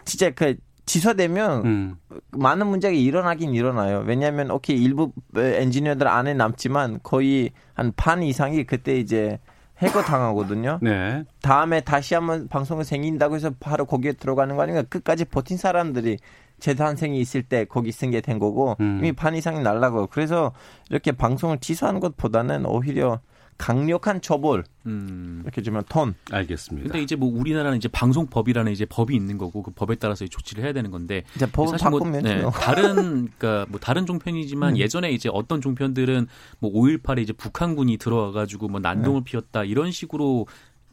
[0.05, 1.95] 진짜 그 지서되면 음.
[2.31, 4.03] 많은 문제가 일어나긴 일어나요.
[4.07, 9.39] 왜냐하면 오케이 일부 엔지니어들 안에 남지만 거의 한 반 이상이 그때 이제
[9.81, 10.79] 해고 당하거든요.
[10.81, 11.23] 네.
[11.41, 14.81] 다음에 다시 한번 방송이 생긴다고 해서 바로 거기에 들어가는 거 아닌가?
[14.83, 16.17] 끝까지 버틴 사람들이
[16.59, 18.97] 재단생이 있을 때 거기 승계 된 거고 음.
[18.99, 20.07] 이미 반 이상이 날라고.
[20.07, 20.53] 그래서
[20.89, 23.19] 이렇게 방송을 취소하는 것보다는 오히려
[23.57, 25.41] 강력한 처벌 음.
[25.43, 26.15] 이렇게 주면 톤.
[26.31, 26.87] 알겠습니다.
[26.87, 30.63] 근데 이제 뭐 우리나라는 이제 방송법이라는 이제 법이 있는 거고 그 법에 따라서 이 조치를
[30.63, 32.43] 해야 되는 건데 이제 법을 사실 뭐, 바꾸면 네.
[32.53, 32.95] 다른
[33.37, 34.77] 그러니까 뭐 다른 종편이지만 음.
[34.77, 36.27] 예전에 이제 어떤 종편들은
[36.59, 40.47] 뭐 5.18에 이제 북한군이 들어와 가지고 뭐 난동을 피웠다 이런 식으로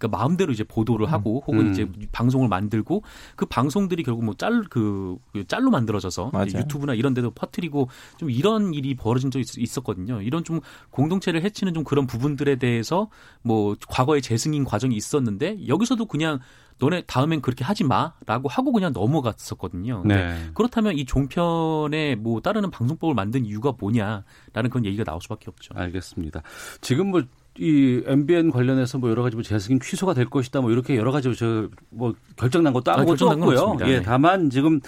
[0.04, 1.72] 그러니까 마음대로 이제 보도를 하고 혹은 음.
[1.72, 3.02] 이제 방송을 만들고
[3.36, 5.16] 그 방송들이 결국 뭐 짤 그
[5.48, 6.30] 짤로 만들어져서.
[6.60, 10.20] 유튜브나 이런 데도 퍼뜨리고 좀 이런 일이 벌어진 적이 있- 있었거든요.
[10.22, 13.08] 이런 좀 공동체를 해치는 좀 그런 부분들에 대해서
[13.42, 16.38] 뭐 과거에 재승인 과정이 있었는데 여기서도 그냥
[16.78, 20.02] 너네 다음엔 그렇게 하지 마라고 하고 그냥 넘어갔었거든요.
[20.04, 20.34] 네.
[20.54, 25.72] 그렇다면 이 종편에 뭐 따르는 방송법을 만든 이유가 뭐냐라는 그런 얘기가 나올 수밖에 없죠.
[25.76, 26.42] 알겠습니다.
[26.80, 27.22] 지금 뭐
[27.58, 31.34] 이 MBN 관련해서 뭐 여러 가지 뭐 재승인 취소가 될 것이다 뭐 이렇게 여러 가지
[31.34, 33.76] 저뭐 결정난 것도 아, 아무것도 건 없고요.
[33.88, 34.02] 예, 네.
[34.02, 34.80] 다만 지금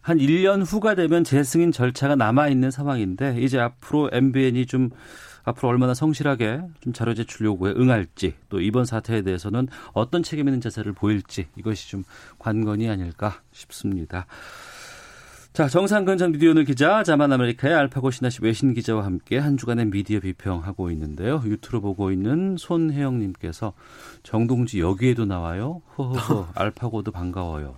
[0.00, 4.90] 한 1년 후가 되면 재승인 절차가 남아 있는 상황인데 이제 앞으로 MBN이 좀
[5.44, 10.60] 앞으로 얼마나 성실하게 좀 자료 제출 요구에 응할지 또 이번 사태에 대해서는 어떤 책임 있는
[10.60, 12.04] 자세를 보일지 이것이 좀
[12.38, 14.26] 관건이 아닐까 싶습니다.
[15.58, 20.20] 자, 정상근 전 미디어오늘 기자, 자만 아메리카의 알파고 신하시 외신 기자와 함께 한 주간의 미디어
[20.20, 21.42] 비평하고 있는데요.
[21.46, 23.72] 유튜브 보고 있는 손혜영님께서
[24.22, 25.82] 정동지 여기에도 나와요.
[25.98, 27.74] 허허허, 알파고도 반가워요.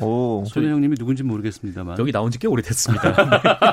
[0.00, 0.44] 오.
[0.46, 1.98] 손혜영님이 누군지 모르겠습니다만.
[1.98, 3.12] 여기 나온 지 꽤 오래됐습니다.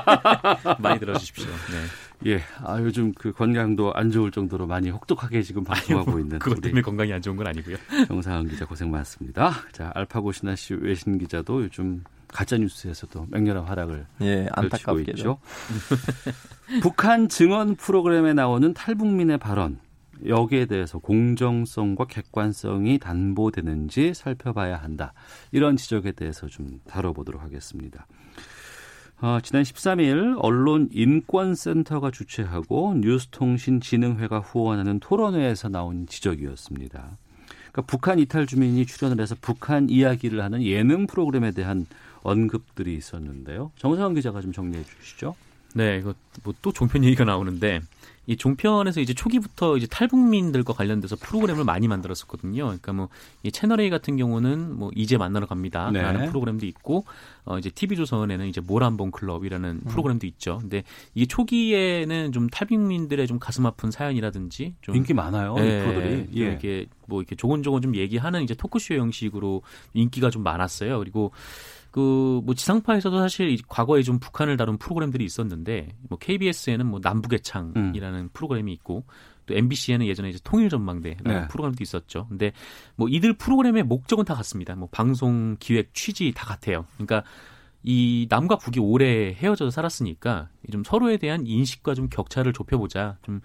[0.81, 1.45] 많이 들어주십시오.
[1.45, 2.31] 네.
[2.31, 6.81] 예, 아 요즘 그 건강도 안 좋을 정도로 많이 혹독하게 지금 방송하고 있는 그것 때문에
[6.81, 7.77] 건강이 안 좋은 건 아니고요.
[8.07, 9.51] 정상은 기자 고생 많습니다.
[9.71, 12.03] 자, 알파고 신하시 외신 기자도 요즘
[12.35, 15.11] 가짜 뉴스에서도 맹렬한 활약을 예, 안타깝게도.
[15.11, 15.37] 있죠.
[16.83, 19.79] 북한 증언 프로그램에 나오는 탈북민의 발언
[20.25, 25.13] 여기에 대해서 공정성과 객관성이 담보되는지 살펴봐야 한다.
[25.53, 28.05] 이런 지적에 대해서 좀 다뤄보도록 하겠습니다.
[29.21, 37.17] 어, 지난 13일 언론인권센터가 주최하고 뉴스통신진흥회가 후원하는 토론회에서 나온 지적이었습니다.
[37.71, 41.85] 그러니까 북한 이탈 주민이 출연을 해서 북한 이야기를 하는 예능 프로그램에 대한
[42.25, 43.71] 언급들이 있었는데요.
[43.77, 45.35] 정상원 기자가 좀 정리해 주시죠.
[45.73, 47.81] 네, 이거 뭐 또 종편 얘기가 나오는데
[48.27, 52.63] 이 종편에서 이제 초기부터 이제 탈북민들과 관련돼서 프로그램을 많이 만들었었거든요.
[52.63, 53.09] 그러니까 뭐
[53.43, 56.27] 이 채널 A 같은 경우는 뭐 이제 만나러 갑니다라는 네.
[56.29, 57.05] 프로그램도 있고
[57.43, 59.89] 어 이제 TV 조선에는 이제 모란봉 클럽이라는 음.
[59.91, 60.57] 프로그램도 있죠.
[60.61, 60.83] 근데
[61.13, 65.55] 이게 초기에는 좀 탈북민들의 좀 가슴 아픈 사연이라든지 좀 인기 많아요.
[65.59, 66.09] 이 예, 프로들이.
[66.25, 66.39] 좀 예.
[66.39, 69.61] 이렇게 뭐 이렇게 조곤조곤 좀 얘기하는 이제 토크쇼 형식으로
[69.93, 70.97] 인기가 좀 많았어요.
[70.97, 71.31] 그리고
[71.95, 77.39] 그 뭐 지상파에서도 사실 이 과거에 좀 북한을 다룬 프로그램들이 있었는데 뭐 KBS에는 뭐 남북의
[77.39, 78.29] 창이라는 음.
[78.33, 79.05] 프로그램이 있고
[79.45, 81.47] 또 MBC에는 예전에 이제 통일 전망대라는 네.
[81.47, 82.27] 프로그램도 있었죠.
[82.27, 82.51] 근데
[82.97, 84.75] 뭐 이들 프로그램의 목적은 다 같습니다.
[84.75, 86.85] 뭐 방송 기획 취지 다 같아요.
[86.95, 87.23] 그러니까
[87.81, 93.19] 이 남과 북이 오래 헤어져서 살았으니까 좀 서로에 대한 인식과 좀 격차를 좁혀보자.
[93.21, 93.39] 좀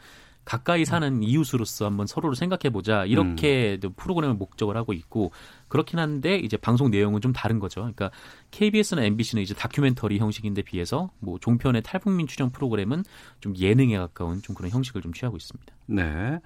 [0.50, 3.04] 가까이 사는 이웃으로서 한번 서로를 생각해 보자.
[3.04, 3.92] 이렇게 음.
[3.94, 5.30] 프로그램을 목적을 하고 있고
[5.68, 7.82] 그렇긴 한데 이제 방송 내용은 좀 다른 거죠.
[7.82, 8.10] 그러니까
[8.50, 13.04] KBS나 MBC는 이제 다큐멘터리 형식인데 비해서 뭐 종편의 탈북민 출연 프로그램은
[13.38, 15.72] 좀 예능에 가까운 좀 그런 형식을 좀 취하고 있습니다.
[15.86, 16.40] 네.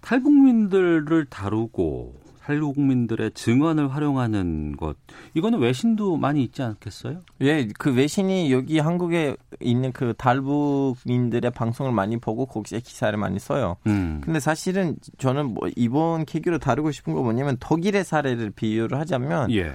[0.00, 4.96] 탈북민들을 다루고 탈북민들의 증언을 활용하는 것
[5.32, 7.22] 이거는 외신도 많이 있지 않겠어요?
[7.40, 13.76] 예, 그 외신이 여기 한국에 있는 그 탈북민들의 방송을 많이 보고 거기에 기사를 많이 써요.
[13.86, 14.20] 음.
[14.22, 19.74] 근데 사실은 저는 뭐 이번 계기로 다루고 싶은 거 뭐냐면 독일의 사례를 비유를 하자면 예.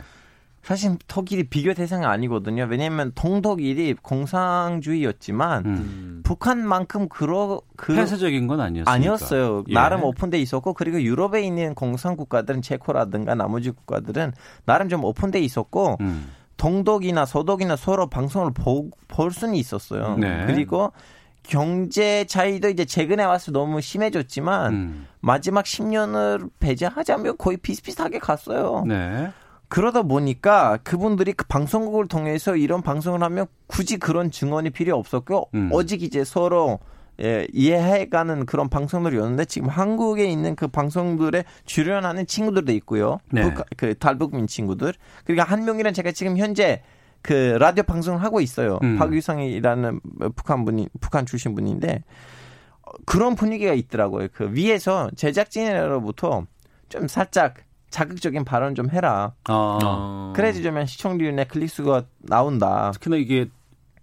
[0.63, 2.67] 사실 독일이 비교 대상이 아니거든요.
[2.69, 6.21] 왜냐하면 동독일이 공산주의였지만 음.
[6.23, 8.93] 북한만큼 그러 그 폐쇄적인 건 아니었어요.
[8.93, 9.63] 아니었어요.
[9.69, 9.73] 예.
[9.73, 14.33] 나름 오픈돼 있었고 그리고 유럽에 있는 공산 국가들은 체코라든가 나머지 국가들은
[14.65, 16.29] 나름 좀 오픈돼 있었고 음.
[16.57, 20.17] 동독이나 서독이나 서로 방송을 보, 볼 수는 있었어요.
[20.17, 20.45] 네.
[20.45, 20.91] 그리고
[21.41, 25.07] 경제 차이도 이제 최근에 와서 너무 심해졌지만 음.
[25.21, 28.83] 마지막 10년을 배제하자면 거의 비슷비슷하게 갔어요.
[28.85, 29.31] 네.
[29.69, 35.69] 그러다 보니까 그분들이 그 방송국을 통해서 이런 방송을 하면 굳이 그런 증언이 필요 없었고 음.
[35.71, 36.79] 오직 이제 서로
[37.21, 43.19] 예, 이해해가는 그런 방송들이었는데 지금 한국에 있는 그 방송들에 출연하는 친구들도 있고요.
[43.31, 43.41] 네.
[43.41, 44.93] 북, 그 탈북민 친구들.
[45.25, 46.81] 그리고 한 명이랑 제가 지금 현재
[47.21, 48.79] 그 라디오 방송을 하고 있어요.
[48.83, 48.97] 음.
[48.97, 49.99] 박유성이라는
[50.35, 52.03] 북한 분이 북한 출신 분인데
[52.81, 54.29] 어, 그런 분위기가 있더라고요.
[54.33, 56.45] 그 위에서 제작진으로부터
[56.87, 57.55] 좀 살짝
[57.89, 59.33] 자극적인 발언 좀 해라.
[59.49, 59.79] 어.
[59.83, 60.33] 어.
[60.35, 62.91] 그래야지 좀 시청률이나 클릭수가 나온다.
[62.93, 63.47] 특히나 이게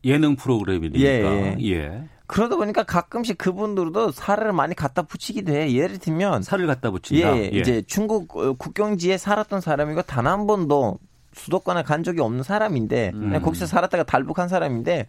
[0.04, 1.00] 예능 프로그램이니까.
[1.00, 2.08] 예, 예.
[2.26, 5.72] 그러다 보니까 가끔씩 그분들도 살을 많이 갖다 붙이기도 해.
[5.72, 7.36] 예를 들면 살을 갖다 붙인다.
[7.38, 10.98] 예, 이제 중국 어, 국경지에 살았던 사람이고 단 한 번도
[11.34, 13.20] 수도권에 간 적이 없는 사람인데 음.
[13.20, 15.06] 그냥 거기서 살았다가 달북한 사람인데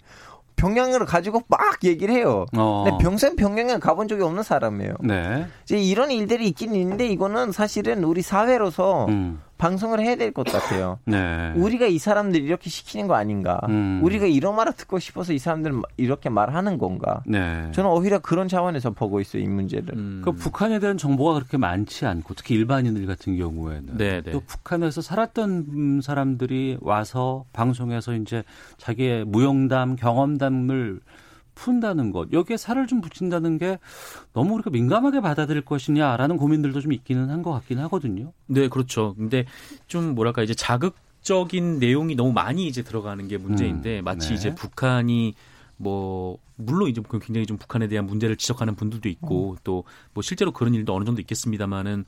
[0.58, 2.46] 평양을 가지고 막 얘기를 해요.
[2.58, 2.84] 어.
[2.86, 4.96] 근데 평생 평양에 가본 적이 없는 사람이에요.
[5.02, 5.48] 네.
[5.64, 9.42] 이제 이런 일들이 있긴 있는데 이거는 사실은 우리 사회로서 음.
[9.58, 11.00] 방송을 해야 될 것 같아요.
[11.06, 11.54] 네.
[11.56, 13.60] 우리가 이 사람들 이렇게 시키는 거 아닌가?
[13.70, 14.00] 음.
[14.04, 17.24] 우리가 이런 말을 듣고 싶어서 이 사람들 이렇게 말하는 건가?
[17.26, 17.70] 네.
[17.72, 19.96] 저는 오히려 그런 차원에서 보고 있어요 이 문제를.
[19.96, 20.22] 음.
[20.24, 24.32] 그 북한에 대한 정보가 그렇게 많지 않고 특히 일반인들 같은 경우에는 네, 네.
[24.32, 28.44] 또 북한에서 살았던 음, 사람들이 와서 방송에서 이제
[28.78, 31.00] 자기의 무용담, 경험담을
[31.58, 33.80] 푼다는 것 여기에 살을 좀 붙인다는 게
[34.34, 38.32] 너무 우리가 민감하게 받아들일 것이냐라는 고민들도 좀 있기는 한 것 같긴 하거든요.
[38.48, 39.14] 네, 그렇죠.
[39.16, 39.46] 근데
[39.88, 44.36] 좀 뭐랄까 이제 자극적인 내용이 너무 많이 이제 들어가는 게 문제인데 음, 마치 네.
[44.36, 45.34] 이제 북한이
[45.78, 49.58] 뭐 물론 이제 그 굉장히 좀 북한에 대한 문제를 지적하는 분들도 있고 음.
[49.64, 52.06] 또뭐 실제로 그런 일도 어느 정도 있겠습니다만은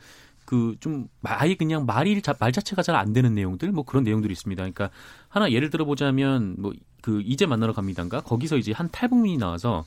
[0.50, 4.32] 그 좀 아예 그냥 말이 자- 말 자체가 잘 안 되는 내용들 뭐 그런 내용들이
[4.32, 4.62] 있습니다.
[4.64, 4.90] 그러니까
[5.30, 9.86] 하나 예를 들어 보자면 뭐 그 이제 만나러 갑니다인가 거기서 이제 한 탈북민이 나와서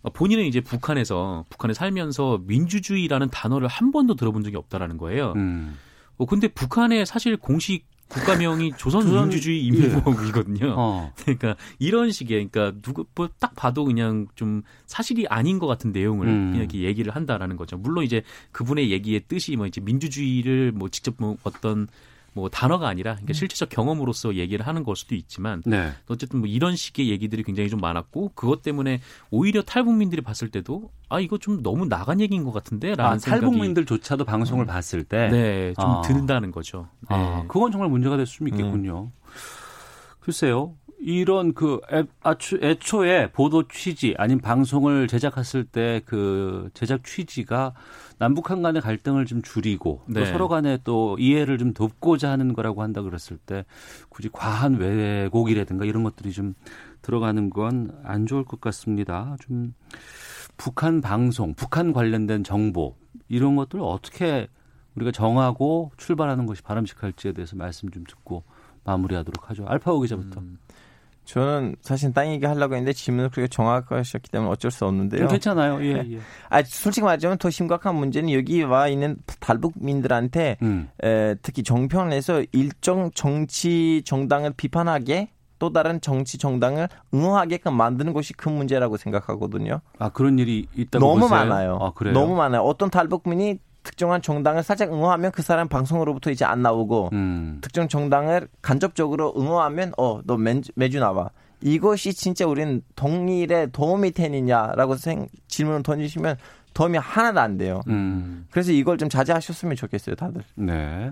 [0.00, 5.34] 어, 본인은 이제 북한에서 북한에 살면서 민주주의라는 단어를 한 번도 들어본 적이 없다라는 거예요.
[5.36, 5.76] 음.
[6.16, 10.74] 어, 근데 북한의 사실 공식 국가명이 조선 조선- 민주주의 인민공화국이거든요.
[10.76, 11.12] 어.
[11.22, 16.26] 그러니까 이런 식의 그러니까 누구 뭐 딱 봐도 그냥 좀 사실이 아닌 것 같은 내용을
[16.26, 16.54] 음.
[16.56, 17.76] 이렇게 얘기를 한다라는 거죠.
[17.76, 21.86] 물론 이제 그분의 얘기의 뜻이 뭐 이제 민주주의를 뭐 직접 뭐 어떤
[22.38, 25.92] 뭐 단어가 아니라 그러니까 실체적 경험으로서 얘기를 하는 걸 수도 있지만 네.
[26.08, 31.20] 어쨌든 뭐 이런 식의 얘기들이 굉장히 좀 많았고 그것 때문에 오히려 탈북민들이 봤을 때도 아
[31.20, 35.90] 이거 좀 너무 나간 얘기인 것 같은데라는 아, 생각이 탈북민들조차도 방송을 봤을 때 네, 좀
[35.90, 36.00] 아.
[36.02, 36.88] 든다는 거죠.
[37.08, 37.16] 네.
[37.16, 39.10] 아, 그건 정말 문제가 될 수 있겠군요.
[40.20, 40.74] 글쎄요.
[41.00, 47.72] 이런 그 애, 아초, 애초에 보도 취지 아닌 방송을 제작했을 때 그 제작 취지가
[48.18, 50.26] 남북한 간의 갈등을 좀 줄이고 또 네.
[50.26, 53.64] 서로 간에 또 이해를 좀 돕고자 하는 거라고 한다 그랬을 때
[54.08, 56.54] 굳이 과한 왜곡이라든가 이런 것들이 좀
[57.02, 59.36] 들어가는 건 안 좋을 것 같습니다.
[59.40, 59.74] 좀
[60.56, 62.96] 북한 방송, 북한 관련된 정보
[63.28, 64.48] 이런 것들을 어떻게
[64.96, 68.42] 우리가 정하고 출발하는 것이 바람직할지에 대해서 말씀 좀 듣고
[68.84, 69.64] 마무리하도록 하죠.
[69.66, 70.40] 알파오 기자부터.
[70.40, 70.58] 음.
[71.28, 75.24] 저는 사실 딴 얘기 하려고 했는데 질문을 그렇게 정확하셨기 때문에 어쩔 수 없는데요.
[75.24, 75.78] 음, 괜찮아요.
[75.84, 76.18] 예, 예.
[76.48, 80.88] 아, 솔직히 말하자면 더 심각한 문제는 여기 와 있는 탈북민들한테 음.
[81.04, 88.52] 에, 특히 정평에서 일정 정치 정당을 비판하게 또 다른 정치 정당을 응원하게끔 만드는 것이 큰
[88.52, 89.82] 문제라고 생각하거든요.
[89.98, 91.40] 아 그런 일이 있다고 너무 보세요?
[91.40, 91.78] 많아요.
[91.82, 92.14] 아, 그래요?
[92.14, 92.62] 너무 많아요.
[92.62, 93.58] 어떤 탈북민이
[93.88, 97.58] 특정한 정당을 살짝 응원하면 그 사람 방송으로부터 이제 안 나오고 음.
[97.62, 101.30] 특정 정당을 간접적으로 응원하면 어 너 매주 나와.
[101.62, 106.36] 이것이 진짜 우리는 동일에 도움이 되느냐라고 생, 질문을 던지시면
[106.74, 107.80] 도움이 하나도 안 돼요.
[107.88, 108.46] 음.
[108.50, 110.42] 그래서 이걸 좀 자제하셨으면 좋겠어요, 다들.
[110.54, 111.10] 네.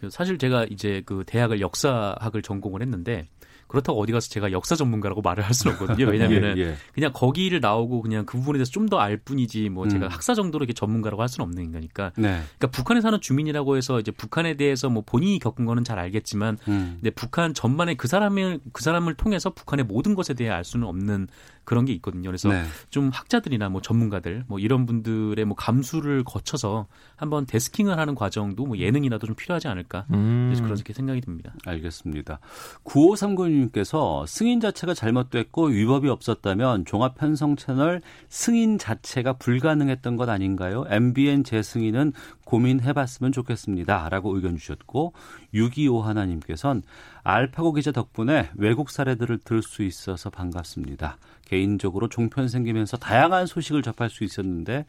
[0.00, 3.26] 그 사실 제가 이제 그 대학을 역사학을 전공을 했는데
[3.70, 6.06] 그렇다고 어디 가서 제가 역사 전문가라고 말을 할 수는 없거든요.
[6.10, 6.76] 왜냐면은 예, 예.
[6.92, 10.10] 그냥 거기를 나오고 그냥 그 부분에 대해서 좀 더 알 뿐이지 뭐 제가 음.
[10.10, 12.12] 학사 정도로 이렇게 전문가라고 할 수는 없는 인간이니까.
[12.16, 12.40] 네.
[12.58, 16.96] 그러니까 북한에 사는 주민이라고 해서 이제 북한에 대해서 뭐 본인이 겪은 거는 잘 알겠지만 음.
[16.96, 21.28] 근데 북한 전반에 그 사람을 그 사람을 통해서 북한의 모든 것에 대해 알 수는 없는
[21.70, 22.28] 그런 게 있거든요.
[22.28, 22.64] 그래서 네.
[22.90, 28.76] 좀 학자들이나 뭐 전문가들 뭐 이런 분들의 뭐 감수를 거쳐서 한번 데스킹을 하는 과정도 뭐
[28.76, 30.48] 예능이라도 좀 필요하지 않을까 음.
[30.48, 31.54] 그래서 그렇게 생각이 듭니다.
[31.64, 32.40] 알겠습니다.
[32.82, 40.84] 9539님께서 승인 자체가 잘못됐고 위법이 없었다면 종합 편성 채널 승인 자체가 불가능했던 것 아닌가요?
[40.88, 42.14] MBN 재승인은
[42.46, 44.08] 고민해봤으면 좋겠습니다.
[44.08, 45.12] 라고 의견 주셨고
[45.54, 46.82] 625 하나님께서는
[47.22, 51.18] 알파고 기자 덕분에 외국 사례들을 들을 수 있어서 반갑습니다.
[51.50, 54.86] 개인적으로 종편 생기면서 다양한 소식을 접할 수 있었는데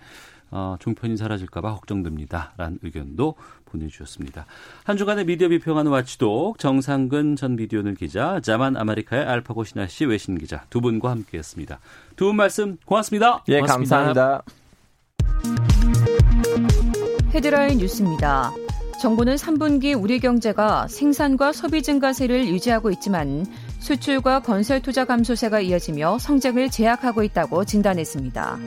[0.52, 2.54] 어, 종편이 사라질까봐 걱정됩니다.
[2.58, 4.46] 라는 의견도 보내주셨습니다.
[4.84, 10.66] 한 주간의 미디어 비평하는 watchdog 정상근 전 미디어오늘 기자, 자만 아메리카의 알파고 시나씨 외신 기자
[10.70, 11.80] 두 분과 함께했습니다.
[12.16, 13.44] 두 분 말씀 고맙습니다.
[13.48, 13.98] 예, 고맙습니다.
[13.98, 14.44] 감사합니다.
[17.34, 18.52] 헤드라인 뉴스입니다.
[19.02, 23.46] 정부는 3분기 우리 경제가 생산과 소비 증가세를 유지하고 있지만
[23.82, 28.60] 수출과 건설 투자 감소세가 이어지며 성장을 제약하고 있다고 진단했습니다.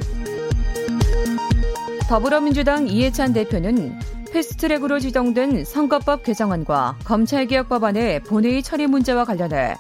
[2.09, 3.99] 더불어민주당 이해찬 대표는
[4.33, 9.77] 패스트트랙으로 지정된 선거법 개정안과 검찰개혁 법안의 본회의 처리 문제와 관련해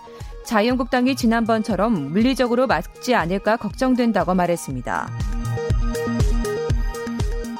[0.46, 5.10] 자유한국당이 지난번처럼 물리적으로 막지 않을까 걱정된다고 말했습니다.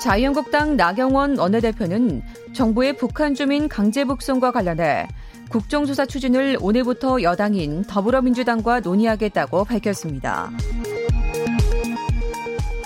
[0.00, 5.08] 자유한국당 나경원 원내대표는 정부의 북한 주민 강제 북송과 관련해
[5.54, 10.50] 국정조사 추진을 오늘부터 여당인 더불어민주당과 논의하겠다고 밝혔습니다.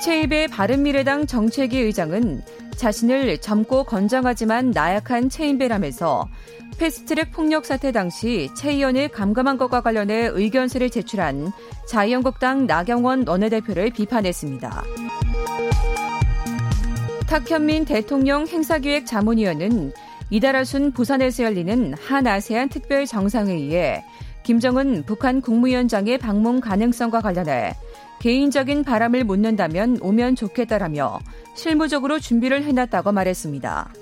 [0.03, 2.43] 최입의 바른미래당 정책위 의장은
[2.77, 6.29] 자신을 젊고 건장하지만 나약한 최인배라면서
[6.77, 11.51] 패스트트랙 폭력 사태 당시 최 의원을 감감한 것과 관련해 의견서를 제출한
[11.89, 14.85] 자유한국당 나경원 원내대표를 비판했습니다.
[17.29, 19.93] 탁현민 대통령 행사기획 자문위원은
[20.31, 24.05] 이달 하순 부산에서 열리는 한아세안 특별 정상회의에
[24.43, 27.75] 김정은 북한 국무위원장의 방문 가능성과 관련해
[28.21, 31.21] 개인적인 바람을 묻는다면 오면 좋겠다라며
[31.55, 33.93] 실무적으로 준비를 해놨다고 말했습니다.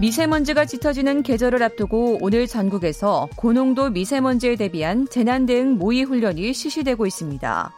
[0.00, 7.72] 미세먼지가 짙어지는 계절을 앞두고 오늘 전국에서 고농도 미세먼지에 대비한 재난 대응 모의 훈련이 실시되고 있습니다.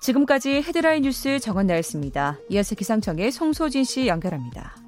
[0.00, 2.38] 지금까지 헤드라인 뉴스 정원 나였습니다.
[2.50, 4.85] 이어서 기상청의 송소진 씨 연결합니다.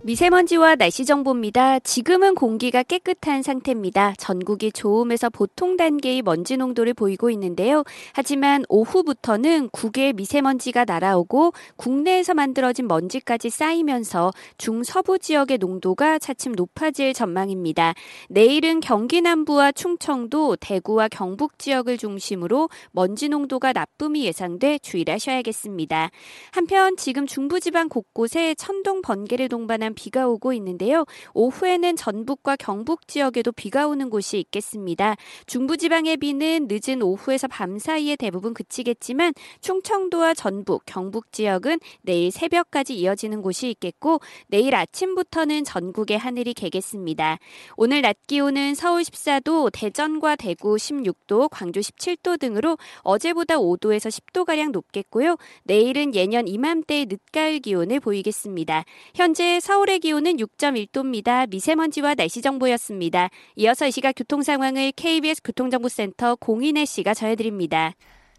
[0.00, 1.80] 미세먼지와 날씨 정보입니다.
[1.80, 4.14] 지금은 공기가 깨끗한 상태입니다.
[4.16, 7.82] 전국이 좋음에서 보통 단계의 먼지 농도를 보이고 있는데요.
[8.12, 17.94] 하지만 오후부터는 국외 미세먼지가 날아오고 국내에서 만들어진 먼지까지 쌓이면서 중서부 지역의 농도가 차츰 높아질 전망입니다.
[18.28, 26.10] 내일은 경기 남부와 충청도, 대구와 경북 지역을 중심으로 먼지 농도가 나쁨이 예상돼 주의를 하셔야겠습니다.
[26.52, 31.04] 한편 지금 중부지방 곳곳에 천둥 번개를 동반한 비가 오고 있는데요.
[31.34, 35.16] 오후에는 전북과 경북 지역에도 비가 오는 곳이 있겠습니다.
[35.46, 43.42] 중부지방의 비는 늦은 오후에서 밤 사이에 대부분 그치겠지만 충청도와 전북, 경북 지역은 내일 새벽까지 이어지는
[43.42, 47.38] 곳이 있겠고 내일 아침부터는 전국의 하늘이 개겠습니다.
[47.76, 55.36] 오늘 낮 기온은 서울 14도, 대전과 대구 16도, 광주 17도 등으로 어제보다 5도에서 10도가량 높겠고요.
[55.62, 58.84] 내일은 예년 이맘때의 늦가을 기온을 보이겠습니다.
[59.14, 61.48] 현재 서울 서울의 기온은 6.1도입니다.
[61.50, 63.28] 미세먼지와 날씨 정보였습니다.
[63.54, 67.92] 이어서 이 시각 교통 상황을 KBS 교통정보센터 공인혜 씨가 전해드립니다.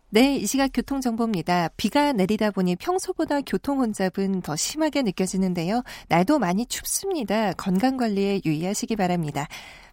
[0.10, 1.70] 네, 이 시각 교통정보입니다.
[1.78, 5.84] 비가 내리다 보니 평소보다 교통 혼잡은 더 심하게 느껴지는데요.
[6.10, 7.54] 날도 많이 춥습니다.
[7.54, 9.48] 건강관리에 유의하시기 바랍니다.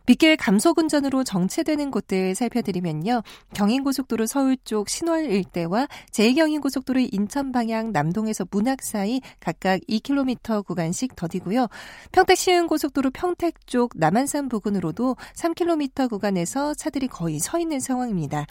[0.07, 3.23] 빗길 감속 운전으로 정체되는 곳들 살펴드리면요.
[3.55, 11.67] 경인고속도로 서울 쪽 신월 일대와 제2경인고속도로 인천 방향 남동에서 문학 사이 각각 2km 구간씩 더디고요.
[12.13, 18.47] 평택 시흥고속도로 평택 쪽 남한산 부근으로도 3km 구간에서 차들이 거의 서 있는 상황입니다.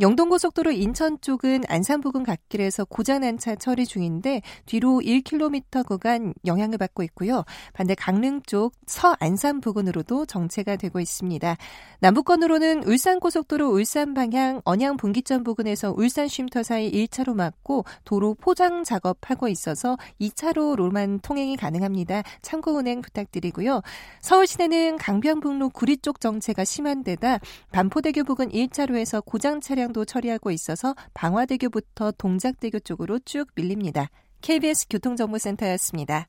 [0.00, 7.02] 영동고속도로 인천 쪽은 안산 부근 갓길에서 고장난 차 처리 중인데 뒤로 1km 구간 영향을 받고
[7.02, 7.44] 있고요.
[7.74, 11.56] 반대 강릉 쪽 서안산 부근으로도 정체가 되고 있습니다.
[12.00, 19.48] 남북권으로는 울산고속도로 울산 방향 언양 분기점 부근에서 울산 쉼터 사이 1차로 막고 도로 포장 작업하고
[19.48, 22.22] 있어서 2차로로만 통행이 가능합니다.
[22.42, 23.82] 참고 운행 부탁드리고요.
[24.20, 27.38] 서울 시내는 강변북로 구리 쪽 정체가 심한 데다
[27.72, 34.08] 반포대교 부근 1차로에서 고장 차량도 처리하고 있어서 방화대교부터 동작대교 쪽으로 쭉 밀립니다.
[34.40, 36.28] KBS 교통정보센터였습니다.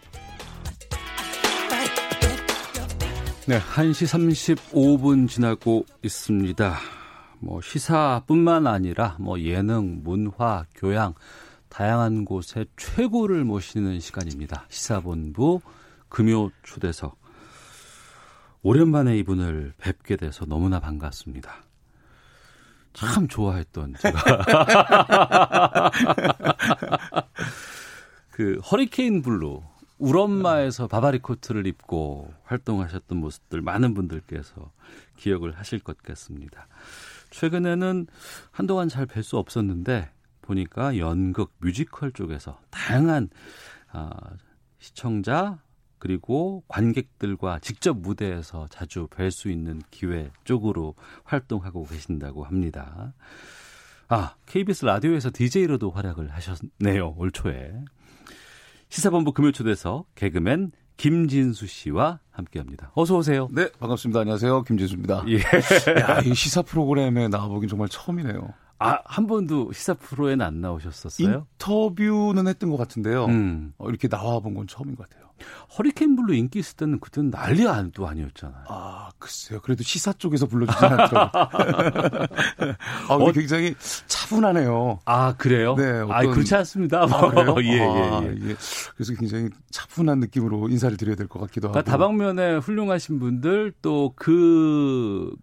[3.47, 4.05] 네, 1시
[4.53, 6.77] 35분 지나고 있습니다.
[7.39, 11.15] 뭐 시사뿐만 아니라 뭐 예능, 문화, 교양
[11.67, 14.67] 다양한 곳에 최고를 모시는 시간입니다.
[14.69, 15.61] 시사본부
[16.07, 17.19] 금요 초대석.
[18.61, 21.63] 오랜만에 이분을 뵙게 돼서 너무나 반갑습니다.
[22.93, 25.91] 참 좋아했던 제가
[28.29, 29.63] 그 허리케인 블루
[30.01, 34.71] 울엄마에서 바바리 코트를 입고 활동하셨던 모습들 많은 분들께서
[35.17, 36.67] 기억을 하실 것 같습니다.
[37.29, 38.07] 최근에는
[38.51, 40.09] 한동안 잘 뵐 수 없었는데
[40.41, 43.29] 보니까 연극 뮤지컬 쪽에서 다양한
[43.91, 44.09] 아,
[44.79, 45.59] 시청자
[45.99, 53.13] 그리고 관객들과 직접 무대에서 자주 뵐 수 있는 기회 쪽으로 활동하고 계신다고 합니다.
[54.07, 57.71] 아, KBS 라디오에서 DJ로도 활약을 하셨네요, 올 초에.
[58.91, 62.91] 시사본부 금요초대서 개그맨 김진수 씨와 함께합니다.
[62.93, 63.47] 어서 오세요.
[63.51, 64.19] 네, 반갑습니다.
[64.19, 65.23] 안녕하세요, 김진수입니다.
[65.29, 65.37] 예.
[65.97, 68.53] 야, 이 시사 프로그램에 나와보긴 정말 처음이네요.
[68.81, 71.45] 아, 한 번도 시사 프로에는 안 나오셨었어요?
[71.59, 73.25] 인터뷰는 했던 것 같은데요.
[73.25, 73.73] 음.
[73.77, 75.29] 어, 이렇게 나와본 건 처음인 것 같아요.
[75.77, 77.63] 허리케인 블루 인기 있을 때는 그때는 난리
[77.93, 78.63] 도 아니었잖아요.
[78.67, 79.59] 아, 글쎄요.
[79.61, 81.31] 그래도 시사 쪽에서 불러주진 않더라고요.
[83.09, 83.31] 아, 어?
[83.31, 83.73] 굉장히
[84.07, 84.99] 차분하네요.
[85.05, 85.73] 아, 그래요?
[85.75, 86.01] 네.
[86.01, 86.11] 어떤...
[86.11, 87.01] 아, 그렇지 않습니다.
[87.03, 87.55] 아, 그래요?
[87.63, 88.27] 예, 예, 아, 예.
[88.49, 88.55] 예.
[88.95, 91.73] 그래서 굉장히 차분한 느낌으로 인사를 드려야 될 것 같기도 하고.
[91.73, 95.33] 그러니까 다방면에 훌륭하신 분들 또 그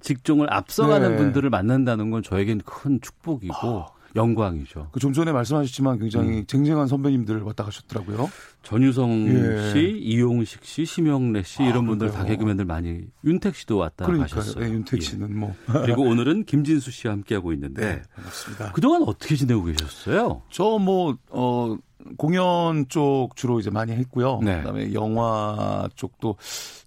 [0.00, 1.16] 직종을 앞서가는 네.
[1.16, 3.86] 분들을 만난다는 건 저에겐 큰 축복이고 아.
[4.14, 4.88] 영광이죠.
[4.92, 6.46] 그 좀 전에 말씀하셨지만 굉장히 음.
[6.46, 8.30] 쟁쟁한 선배님들 왔다 가셨더라고요.
[8.62, 9.72] 전유성 예.
[9.72, 12.34] 씨, 이용식 씨, 심영래 씨 아, 이런 분들 다 그런가요?
[12.36, 14.40] 개그맨들 많이 윤택 씨도 왔다 그러니까요.
[14.40, 14.64] 가셨어요.
[14.64, 15.04] 예, 윤택 예.
[15.04, 15.54] 씨는 뭐.
[15.66, 18.72] 그리고 오늘은 김진수 씨와 함께 하고 있는데 네, 반갑습니다.
[18.72, 20.42] 그동안 어떻게 지내고 계셨어요?
[20.50, 21.76] 저 뭐, 어,
[22.16, 24.40] 공연 쪽 주로 이제 많이 했고요.
[24.42, 24.58] 네.
[24.58, 26.36] 그다음에 영화 쪽도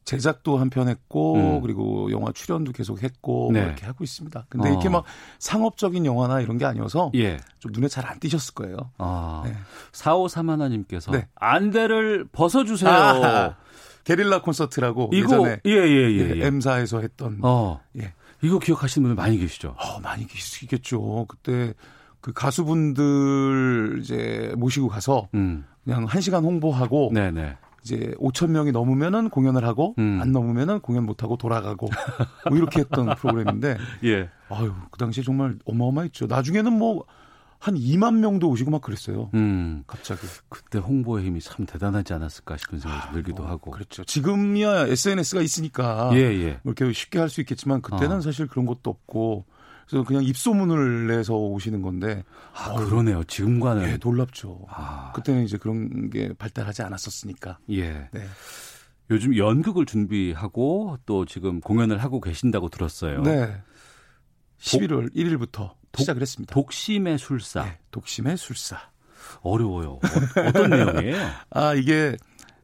[0.05, 1.61] 제작도 한 편 했고 음.
[1.61, 3.59] 그리고 영화 출연도 계속 했고 네.
[3.59, 4.45] 뭐 이렇게 하고 있습니다.
[4.49, 4.71] 근데 어.
[4.71, 5.03] 이렇게 막
[5.39, 7.37] 상업적인 영화나 이런 게 아니어서 예.
[7.59, 8.77] 좀 눈에 잘 안 띄셨을 거예요.
[8.97, 9.53] 아, 네.
[9.91, 11.27] 4531 하나님께서 네.
[11.35, 12.89] 안대를 벗어 주세요.
[12.91, 13.55] 아,
[14.03, 16.45] 게릴라 콘서트라고 이거 예전에 예, 예, 예, 예.
[16.47, 17.79] M사에서 했던 어.
[17.99, 18.13] 예.
[18.41, 19.75] 이거 기억하시는 분들 많이 계시죠?
[19.77, 21.25] 어, 많이 계시겠죠.
[21.27, 21.73] 그때
[22.21, 25.65] 그 가수분들 이제 모시고 가서 음.
[25.83, 27.57] 그냥 한 시간 홍보하고 네, 네.
[27.83, 30.19] 이제 5천 명이 넘으면은 공연을 하고 음.
[30.21, 31.87] 안 넘으면은 공연 못 하고 돌아가고
[32.49, 34.29] 뭐 이렇게 했던 프로그램인데 예.
[34.49, 36.27] 아유 그 당시에 정말 어마어마했죠.
[36.27, 37.05] 나중에는 뭐
[37.59, 39.29] 한 2만 명도 오시고 막 그랬어요.
[39.33, 39.83] 음.
[39.85, 40.21] 갑자기.
[40.47, 43.71] 그때 홍보의 힘이 참 대단하지 않았을까 싶은 생각이 좀 들기도 뭐, 하고.
[43.71, 44.05] 그렇죠.
[44.05, 46.59] 지금이야 SNS가 있으니까 예, 예.
[46.63, 48.21] 뭐 이렇게 쉽게 할 수 있겠지만 그때는 어.
[48.21, 49.45] 사실 그런 것도 없고
[49.89, 52.23] 그래서 그냥 입소문을 내서 오시는 건데
[52.53, 53.23] 아, 그러네요.
[53.23, 53.83] 지금과는.
[53.89, 54.65] 예, 놀랍죠.
[54.69, 57.57] 아, 그때는 이제 그런 게 발달하지 않았었으니까.
[57.71, 58.07] 예.
[58.11, 58.25] 네.
[59.09, 63.23] 요즘 연극을 준비하고 또 지금 공연을 하고 계신다고 들었어요.
[63.23, 63.61] 네.
[64.59, 66.53] 11월 1일부터 독- 시작을 했습니다.
[66.53, 67.63] 독심의 술사.
[67.63, 68.77] 네, 독심의 술사.
[69.41, 69.93] 어려워요.
[69.93, 71.15] 어, 떤 내용이에요?
[71.49, 72.15] 아, 이게,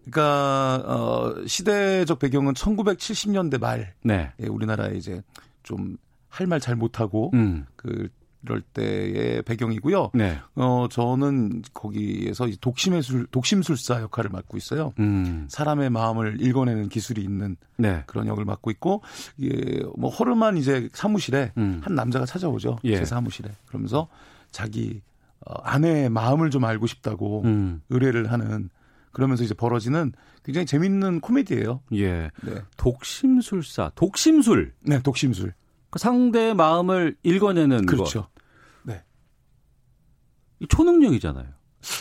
[0.04, 4.32] 그니까, 어, 시대적 배경은 1970년대 말, 네.
[4.40, 5.22] 예, 우리나라에 이제
[5.64, 5.98] 좀
[6.36, 7.66] 할 말 잘 못하고, 음.
[7.76, 10.12] 그럴 때의 배경이고요.
[10.14, 10.38] 네.
[10.56, 14.94] 어, 저는 거기에서 이 독심의 술, 독심술사 역할을 맡고 있어요.
[15.00, 15.48] 음.
[15.50, 18.04] 사람의 마음을 읽어내는 기술이 있는 네.
[18.06, 19.02] 그런 역을 맡고 있고,
[19.38, 21.82] 이게 뭐 허름한 이제 사무실에 음.
[21.84, 22.78] 한 남자가 찾아오죠.
[22.84, 22.98] 예.
[22.98, 23.50] 제 사무실에.
[23.66, 24.08] 그러면서
[24.52, 25.02] 자기
[25.46, 27.82] 어, 아내의 마음을 좀 알고 싶다고 음.
[27.90, 28.70] 의뢰를 하는
[29.12, 30.12] 그러면서 이제 벌어지는
[30.44, 31.82] 굉장히 재밌는 코미디예요.
[31.94, 32.30] 예.
[32.44, 32.56] 네.
[32.78, 33.92] 독심술사.
[33.96, 34.74] 독심술.
[34.82, 35.54] 네, 독심술.
[35.96, 38.24] 그 상대의 마음을 읽어내는 그렇죠.
[38.24, 38.30] 것.
[40.60, 41.48] 이 초능력이잖아요.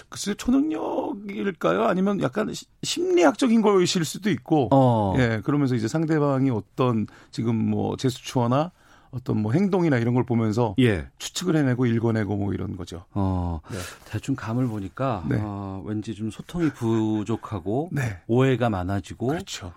[0.09, 1.85] 글쎄 초능력일까요?
[1.85, 4.69] 아니면 약간 시- 심리학적인 거이실 수도 있고.
[4.73, 5.15] 어.
[5.19, 8.71] 예, 그러면서 이제 상대방이 어떤 지금 뭐 제스처나
[9.11, 11.09] 어떤 뭐 행동이나 이런 걸 보면서 예.
[11.19, 13.05] 추측을 해내고 읽어내고 뭐 이런 거죠.
[13.13, 13.61] 어.
[13.71, 13.79] 네.
[14.07, 15.37] 대충 감을 보니까 네.
[15.41, 18.21] 어, 왠지 좀 소통이 부족하고 네.
[18.29, 19.73] 오해가 많아지고 그렇죠.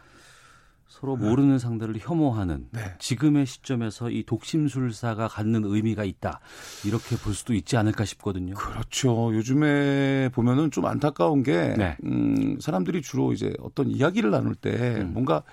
[0.87, 2.81] 서로 모르는 상대를 혐오하는 네.
[2.97, 6.39] 지금의 시점에서 이 독심술사가 갖는 의미가 있다.
[6.85, 8.55] 이렇게 볼 수도 있지 않을까 싶거든요.
[8.55, 9.33] 그렇죠.
[9.35, 11.97] 요즘에 보면은 좀 안타까운 게, 네.
[12.03, 15.11] 음, 사람들이 주로 이제 어떤 이야기를 나눌 때 음.
[15.13, 15.43] 뭔가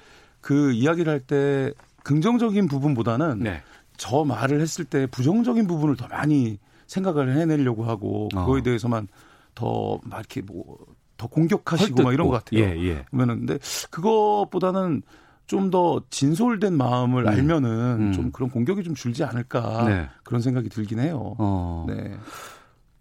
[0.40, 1.72] 그 이야기를 할 때
[2.04, 3.62] 긍정적인 부분보다는 네.
[3.96, 8.62] 저 말을 했을 때 부정적인 부분을 더 많이 생각을 해내려고 하고 그거에 어.
[8.62, 9.08] 대해서만
[9.54, 10.78] 더 막 이렇게 뭐
[11.16, 12.60] 더 공격하시고 막 이런 것 같아요.
[12.60, 13.04] 예, 예.
[13.10, 13.58] 보면은 근데
[13.90, 15.02] 그것보다는
[15.46, 17.28] 좀 더 진솔된 마음을 음.
[17.28, 18.12] 알면은 음.
[18.12, 20.08] 좀 그런 공격이 좀 줄지 않을까 네.
[20.22, 21.34] 그런 생각이 들긴 해요.
[21.38, 21.86] 어.
[21.88, 22.16] 네.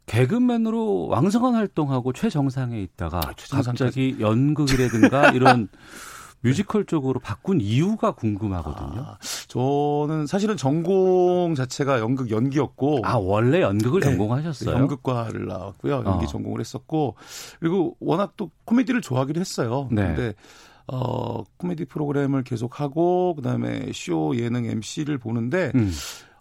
[0.06, 3.62] 개그맨으로 왕성한 활동하고 최정상에 있다가 아.
[3.62, 5.70] 갑자기 연극이라든가 이런
[6.42, 9.02] 뮤지컬 쪽으로 바꾼 이유가 궁금하거든요.
[9.02, 9.18] 아,
[9.48, 14.10] 저는 사실은 전공 자체가 연극 연기였고 아, 원래 연극을 네.
[14.10, 14.76] 전공하셨어요?
[14.76, 16.04] 연극과를 나왔고요.
[16.06, 16.28] 연기 어.
[16.28, 17.16] 전공을 했었고
[17.60, 19.88] 그리고 워낙 또 코미디를 좋아하기도 했어요.
[19.90, 20.08] 네.
[20.08, 20.34] 근데
[20.88, 25.92] 어 코미디 프로그램을 계속 하고 그다음에 쇼 예능 MC를 보는데 음.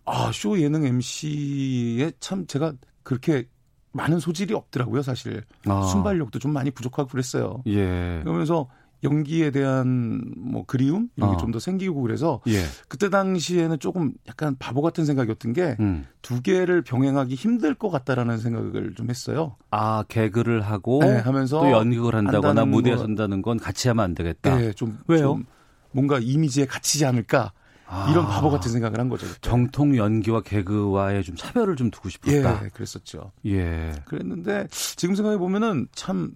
[0.05, 2.73] 아, 쇼 예능 MC에 참 제가
[3.03, 3.47] 그렇게
[3.93, 5.45] 많은 소질이 없더라고요, 사실.
[5.67, 5.83] 아.
[5.83, 7.63] 순발력도 좀 많이 부족하고 그랬어요.
[7.67, 8.21] 예.
[8.23, 8.69] 그러면서
[9.05, 11.39] 연기에 대한 뭐 그리움 이런 게 어.
[11.39, 12.63] 좀더 생기고 그래서 예.
[12.89, 16.07] 그때 당시에는 조금 약간 바보 같은 생각이었던 게두 음.
[16.43, 19.57] 개를 병행하기 힘들 것 같다라는 생각을 좀 했어요.
[19.71, 24.15] 아, 개그를 하고 네, 하면서 또 연극을 한다거나 무대에 거- 선다는 건 같이 하면 안
[24.15, 24.57] 되겠다.
[24.57, 25.21] 네, 좀, 왜요?
[25.23, 25.45] 좀
[25.91, 27.53] 뭔가 이미지에 갇히지 않을까
[27.87, 28.09] 아.
[28.11, 29.27] 이런 바보 같은 생각을 한 거죠.
[29.27, 29.39] 그때.
[29.43, 32.65] 정통 연기와 개그와의 좀 차별을 좀 두고 싶었다.
[32.65, 33.33] 예, 그랬었죠.
[33.47, 33.93] 예.
[34.07, 36.33] 그랬는데 지금 생각해 보면은 참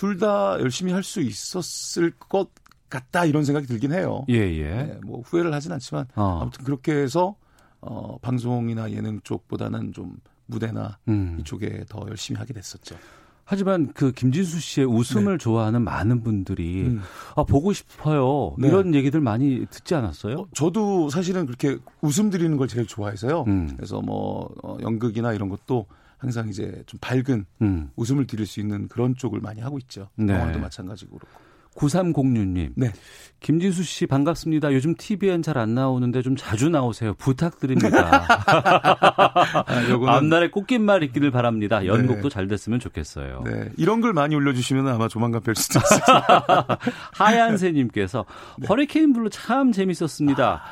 [0.00, 2.48] 둘 다 열심히 할 수 있었을 것
[2.88, 4.24] 같다 이런 생각이 들긴 해요.
[4.30, 4.64] 예, 예.
[4.64, 6.40] 네, 뭐 후회를 하진 않지만 어.
[6.42, 7.36] 아무튼 그렇게 해서
[7.80, 11.36] 어 방송이나 예능 쪽보다는 좀 무대나 음.
[11.40, 12.96] 이쪽에 더 열심히 하게 됐었죠.
[13.44, 16.88] 하지만 그 김진수 씨의 웃음을 좋아하는 많은 분들이 네.
[16.88, 17.00] 음.
[17.36, 18.54] 아 보고 싶어요.
[18.58, 18.68] 네.
[18.68, 20.36] 이런 얘기들 많이 듣지 않았어요?
[20.38, 23.44] 어, 저도 사실은 그렇게 웃음 드리는 걸 제일 좋아해서요.
[23.48, 23.72] 음.
[23.76, 25.86] 그래서 뭐 어, 연극이나 이런 것도
[26.20, 27.90] 항상 이제 좀 밝은 음.
[27.96, 30.08] 웃음을 드릴 수 있는 그런 쪽을 많이 하고 있죠.
[30.16, 30.34] 네.
[30.34, 31.40] 영화도 마찬가지고 그렇고.
[31.76, 32.72] 9306님.
[32.74, 32.92] 네.
[33.38, 34.72] 김진수 씨 반갑습니다.
[34.74, 37.14] 요즘 TV엔 잘 안 나오는데 좀 자주 나오세요.
[37.14, 38.26] 부탁드립니다.
[39.66, 41.86] 아, 요거는 앞날에 꽃길만 있기를 바랍니다.
[41.86, 42.34] 연극도 네.
[42.34, 43.44] 잘 됐으면 좋겠어요.
[43.46, 43.70] 네.
[43.76, 46.20] 이런 글 많이 올려주시면 아마 조만간 뵐 수도 있어요.
[47.14, 48.24] 하얀새님께서
[48.58, 48.66] 네.
[48.66, 50.62] 허리케인 블루 참 재밌었습니다.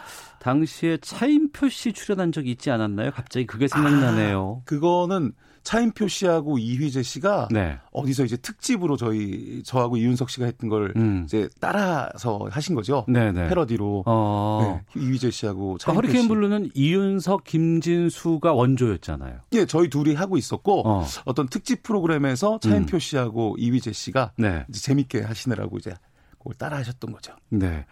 [0.48, 3.10] 당시에 차인표 씨 출연한 적이 있지 않았나요?
[3.10, 4.62] 갑자기 그게 생각나네요.
[4.64, 5.32] 그거는
[5.62, 7.76] 차인표 씨하고 이휘재 씨가 네.
[7.92, 11.24] 어디서 이제 특집으로 저희 저하고 이윤석 씨가 했던 걸 음.
[11.26, 13.04] 이제 따라서 하신 거죠.
[13.08, 13.48] 네네.
[13.50, 14.04] 패러디로.
[14.06, 14.80] 어.
[14.94, 15.02] 네.
[15.02, 16.28] 이휘재 씨하고 그러니까 차인표 허리케인 씨.
[16.28, 19.40] 블루는 이윤석, 김진수가 원조였잖아요.
[19.52, 21.04] 예, 저희 둘이 하고 있었고 어.
[21.26, 21.32] 어.
[21.34, 24.64] 떤 특집 프로그램에서 차인표 씨하고 이휘재 씨가 네.
[24.72, 25.92] 재밌게 하시느라고 이제
[26.38, 27.34] 그걸 따라 하셨던 거죠.
[27.50, 27.84] 네.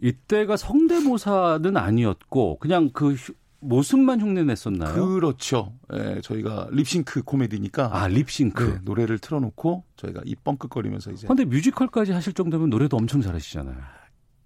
[0.00, 4.92] 이때가 성대모사는 아니었고 그냥 그 휴- 모습만 흉내 냈었나요?
[4.94, 5.72] 그렇죠.
[5.92, 8.62] 예, 저희가 립싱크 코미디니까 아, 립싱크.
[8.64, 13.76] 네, 노래를 틀어놓고 저희가 입 뻥끗거리면서 이제 근데 뮤지컬까지 하실 정도면 노래도 엄청 잘하시잖아요.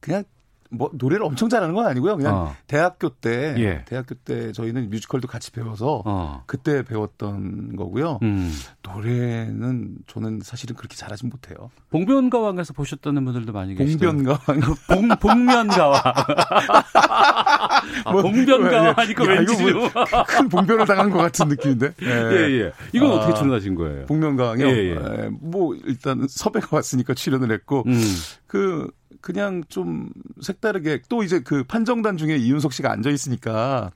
[0.00, 0.24] 그냥
[0.70, 2.16] 뭐 노래를 엄청 잘하는 건 아니고요.
[2.16, 2.56] 그냥 어.
[2.66, 3.84] 대학교 때 예.
[3.86, 6.42] 대학교 때 저희는 뮤지컬도 같이 배워서 어.
[6.46, 8.18] 그때 배웠던 거고요.
[8.22, 8.52] 음.
[8.82, 11.70] 노래는 저는 사실은 그렇게 잘하진 못해요.
[11.90, 14.12] 봉변가왕에서 보셨다는 분들도 많이 계시죠.
[14.12, 14.38] 봉변가
[14.88, 16.00] 봉, 복면가왕.
[18.04, 19.88] 아, 봉변가왕 하니까 야, 왠지 뭐
[20.26, 21.94] 큰 봉변을 당한 것 같은 느낌인데.
[22.02, 22.72] 예, 예.
[22.92, 23.14] 이건 아.
[23.14, 24.06] 어떻게 출연하신 거예요?
[24.06, 24.66] 복면가왕이요.
[24.66, 24.90] 예, 예.
[24.90, 28.00] 예, 뭐 일단 섭외가 왔으니까 출연을 했고 음.
[28.46, 28.90] 그
[29.26, 30.08] 그냥 좀
[30.40, 33.90] 색다르게 또 이제 그 판정단 중에 이윤석 씨가 앉아 있으니까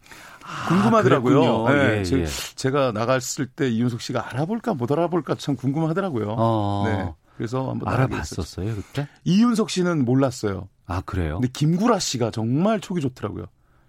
[0.66, 1.66] 궁금하더라고요.
[1.66, 1.94] 아, 그랬군요.
[1.94, 2.26] 예, 예, 제- 예.
[2.56, 6.34] 제가 나갔을 때 이윤석 씨가 알아볼까 못 알아볼까 참 궁금하더라고요.
[6.36, 6.82] 어.
[6.86, 7.14] 네.
[7.36, 7.88] 그래서 한번.
[7.94, 9.06] 알아봤었어요, 그때?
[9.22, 10.68] 이윤석 씨는 몰랐어요.
[10.86, 11.34] 아, 그래요?
[11.34, 13.44] 근데 김구라 씨가 정말 촉이 좋더라고요.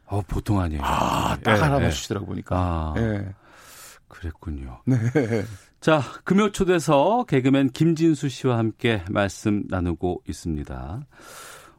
[0.05, 0.83] 어, 보통 아니에요.
[0.83, 1.89] 아, 딱 예, 알아봐 예.
[1.89, 2.55] 주시더라고 보니까.
[2.55, 3.33] 아, 예.
[4.07, 4.81] 그랬군요.
[4.85, 4.97] 네.
[5.81, 11.01] 자, 금요 초대서 개그맨 김진수 씨와 함께 말씀 나누고 있습니다.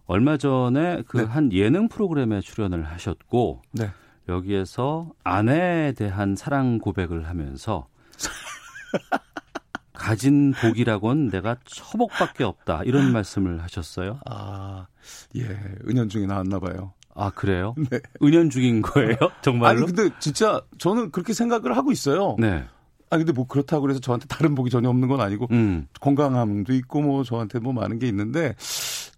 [0.07, 1.22] 얼마 전에 그 네.
[1.22, 3.92] 한 예능 프로그램에 출연을 하셨고, 네.
[4.28, 7.86] 여기에서 아내에 대한 사랑 고백을 하면서
[9.94, 14.18] 가진 복이라곤 내가 처복밖에 없다 이런 말씀을 하셨어요.
[14.26, 14.88] 아,
[15.36, 15.44] 예.
[15.88, 16.92] 은연중에 나왔나 봐요.
[17.14, 17.74] 아 그래요?
[17.90, 18.00] 네.
[18.20, 19.16] 은연중인 거예요?
[19.42, 19.84] 정말로?
[19.84, 22.36] 아니 근데 진짜 저는 그렇게 생각을 하고 있어요.
[22.38, 22.64] 네.
[23.12, 25.86] 아 근데 뭐 그렇다고 그래서 저한테 다른 복이 전혀 없는 건 아니고 음.
[26.00, 28.54] 건강함도 있고 뭐 저한테 뭐 많은 게 있는데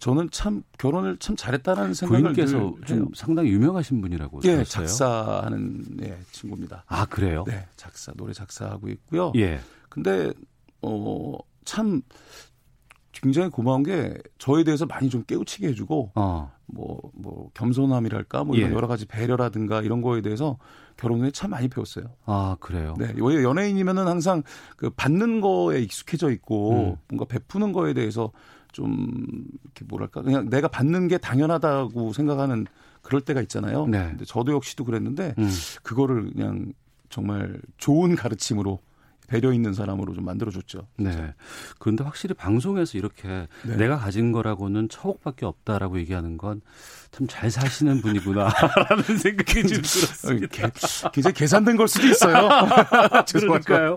[0.00, 3.08] 저는 참 결혼을 참 잘했다는 생각을 부인께서 늘 좀.
[3.14, 4.64] 상당히 유명하신 분이라고 예, 들었어요.
[4.64, 6.82] 작사하는 예, 친구입니다.
[6.88, 7.44] 아 그래요?
[7.46, 9.30] 네, 작사 노래 작사하고 있고요.
[9.36, 9.60] 예.
[9.88, 10.32] 근데
[10.80, 12.02] 어참
[13.22, 16.52] 굉장히 고마운 게 저에 대해서 많이 좀 깨우치게 해주고 어.
[16.66, 18.74] 뭐, 뭐, 겸손함이랄까, 뭐, 이런 예.
[18.74, 20.56] 여러 가지 배려라든가 이런 거에 대해서
[20.96, 22.06] 결혼 후에 참 많이 배웠어요.
[22.24, 22.94] 아 그래요.
[22.98, 23.12] 네.
[23.16, 24.42] 왜 연예인이면은 항상
[24.76, 26.96] 그 받는 거에 익숙해져 있고 음.
[27.08, 28.32] 뭔가 베푸는 거에 대해서
[28.72, 32.66] 좀 이렇게 뭐랄까, 그냥 내가 받는 게 당연하다고 생각하는
[33.02, 33.86] 그럴 때가 있잖아요.
[33.86, 34.08] 네.
[34.08, 35.50] 근데 저도 역시도 그랬는데 음.
[35.82, 36.72] 그거를 그냥
[37.10, 38.80] 정말 좋은 가르침으로
[39.34, 40.86] 배려 있는 사람으로 좀 만들어줬죠.
[40.98, 41.34] 네.
[41.78, 43.76] 그런데 확실히 방송에서 이렇게 네.
[43.76, 46.60] 내가 가진 거라고는 처복밖에 없다라고 얘기하는 건
[47.14, 50.46] 참 잘 사시는 분이구나라는 생각이 좀 들었습니다.
[50.48, 52.48] 개- 굉장히 계산된 걸 수도 있어요.
[53.32, 53.96] 그러니까요.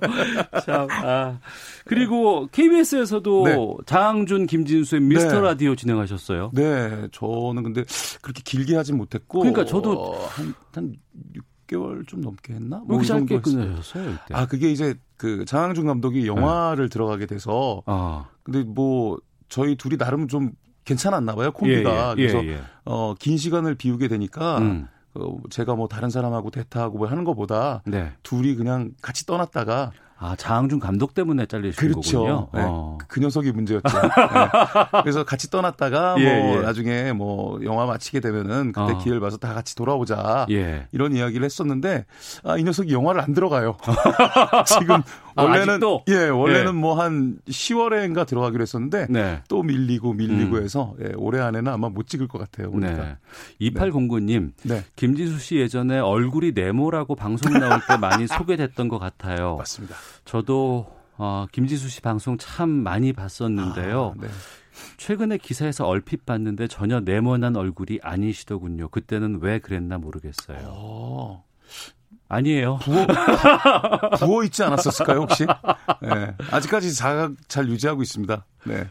[0.63, 1.39] 참, 아.
[1.85, 3.57] 그리고 KBS에서도 네.
[3.87, 5.41] 장준, 김진수의 미스터 네.
[5.41, 6.51] 라디오 진행하셨어요.
[6.53, 7.85] 네, 저는 근데
[8.21, 9.39] 그렇게 길게 하진 못했고.
[9.39, 10.93] 그러니까 저도- 어, 한, 한
[11.67, 12.83] 6개월 좀 넘게 했나?
[12.87, 13.51] 왜뭐이 정도 짧게.
[13.51, 14.33] 끝내셨어요, 이때?
[14.33, 17.83] 아, 그게 이제 그 장항준 감독이 영화를 들어가게 돼서.
[17.85, 18.25] 아.
[18.43, 20.51] 근데 뭐 저희 둘이 나름 좀
[20.85, 22.15] 괜찮았나 봐요, 콤비가.
[22.17, 22.61] 예, 예, 그래서 예, 예.
[22.85, 24.87] 어, 긴 시간을 비우게 되니까 음.
[25.15, 28.13] 어, 제가 뭐 다른 사람하고 대타하고 뭐 하는 것보다 네.
[28.23, 32.19] 둘이 그냥 같이 떠났다가 아, 장준 감독 때문에 잘리신 그렇죠.
[32.19, 32.47] 거군요.
[32.53, 32.61] 네.
[32.65, 32.97] 어.
[33.07, 34.01] 그 녀석이 문제였죠.
[34.01, 34.09] 네.
[35.03, 36.61] 그래서 같이 떠났다가 뭐 예, 예.
[36.61, 38.97] 나중에 뭐 영화 마치게 되면은 그때 어.
[38.97, 40.47] 기회를 봐서 다 같이 돌아오자.
[40.49, 40.87] 예.
[40.91, 42.05] 이런 이야기를 했었는데
[42.43, 43.77] 아, 이 녀석이 영화를 안 들어가요.
[44.65, 45.03] 지금
[45.37, 46.03] 아, 원래는 아직도?
[46.09, 46.79] 예 원래는 예.
[46.79, 49.41] 뭐한 10월에인가 들어가기로 했었는데 네.
[49.47, 50.63] 또 밀리고 밀리고 음.
[50.63, 52.71] 해서 예, 올해 안에는 아마 못 찍을 것 같아요.
[52.71, 52.95] 보니까.
[52.95, 53.17] 네.
[53.69, 54.83] 2809님, 네.
[54.95, 59.55] 김지수 씨 예전에 얼굴이 네모라고 방송 나올 때 많이 소개됐던 것 같아요.
[59.57, 59.95] 맞습니다.
[60.25, 64.13] 저도 어, 김지수 씨 방송 참 많이 봤었는데요.
[64.17, 64.27] 아, 네.
[64.97, 68.89] 최근에 기사에서 얼핏 봤는데 전혀 네모난 얼굴이 아니시더군요.
[68.89, 70.59] 그때는 왜 그랬나 모르겠어요.
[70.65, 71.43] 어,
[72.29, 72.79] 아니에요.
[72.81, 73.07] 부어
[74.19, 75.45] 부어 있지 않았었을까요 혹시?
[76.01, 76.35] 네.
[76.51, 78.45] 아직까지 자각 잘 유지하고 있습니다.
[78.65, 78.87] 네.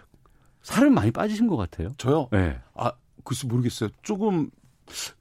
[0.62, 1.91] 살은 많이 빠지신 것 같아요.
[1.99, 2.29] 저요?
[2.33, 2.59] 네.
[2.75, 2.93] 아,
[3.25, 3.91] 글쎄 모르겠어요.
[4.03, 4.51] 조금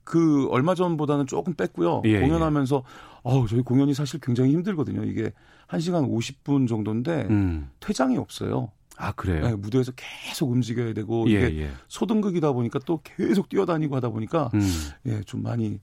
[0.04, 2.04] 그 얼마 전보다는 조금 뺐고요.
[2.06, 2.84] 예, 공연하면서
[3.24, 5.04] 어우, 저희 공연이 사실 굉장히 힘들거든요.
[5.04, 5.32] 이게
[5.68, 7.70] 1시간 50분 정도인데 음.
[7.80, 8.72] 퇴장이 없어요.
[8.98, 9.48] 아 그래요.
[9.48, 11.70] 네, 무대에서 계속 움직여야 되고 예, 이게 예.
[11.90, 14.62] 소등극이다 보니까 또 계속 뛰어다니고 하다 보니까 음.
[15.08, 15.80] 예, 좀 많이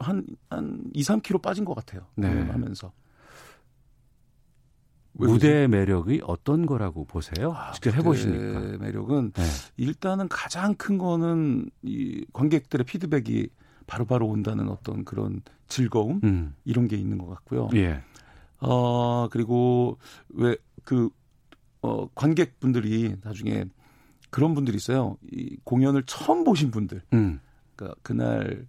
[0.00, 2.06] 한, 한 2, 3kg 빠진 것 같아요.
[2.16, 2.28] 네.
[2.28, 2.92] 공연하면서.
[5.14, 7.54] 왜 무대 매력이 어떤 거라고 보세요?
[7.74, 8.60] 직접 해보시니까.
[8.60, 9.42] 무대 매력은 네.
[9.76, 13.48] 일단은 가장 큰 거는 이 관객들의 피드백이
[13.86, 16.54] 바로 바로 온다는 어떤 그런 즐거움 음.
[16.64, 17.68] 이런 게 있는 것 같고요.
[17.74, 18.02] 예.
[18.60, 19.98] 어 그리고
[20.28, 21.08] 왜 그
[21.82, 23.64] 어, 관객분들이 나중에
[24.30, 25.16] 그런 분들이 있어요.
[25.32, 27.40] 이 공연을 처음 보신 분들, 음.
[27.74, 28.66] 그러니까 그날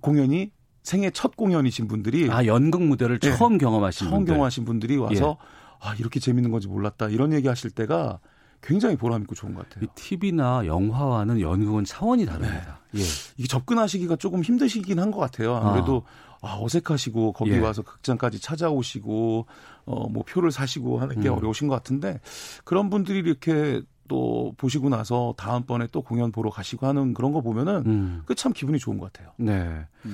[0.00, 0.52] 공연이
[0.86, 3.32] 생애 첫 공연이신 분들이 아 연극 무대를 예.
[3.32, 4.34] 처음 경험하신 처음 분들.
[4.34, 5.36] 경험하신 분들이 와서
[5.80, 8.20] 아 이렇게 재밌는 건지 몰랐다 이런 얘기 하실 때가
[8.62, 9.84] 굉장히 보람 있고 좋은 것 같아요.
[9.84, 12.78] 이 TV나 영화와는 연극은 차원이 다릅니다.
[12.94, 13.00] 예.
[13.36, 15.56] 이게 접근하시기가 조금 힘드시긴 한 것 같아요.
[15.56, 16.04] 아무래도
[16.40, 17.58] 아, 어색하시고 거기 예.
[17.58, 19.46] 와서 극장까지 찾아오시고
[19.86, 21.34] 어뭐 표를 사시고 하는 게 음.
[21.36, 22.20] 어려우신 것 같은데
[22.64, 27.82] 그런 분들이 이렇게 또 보시고 나서 다음번에 또 공연 보러 가시고 하는 그런 거 보면은
[27.86, 28.22] 음.
[28.24, 29.32] 그참 기분이 좋은 것 같아요.
[29.36, 29.64] 네.
[30.02, 30.12] 네.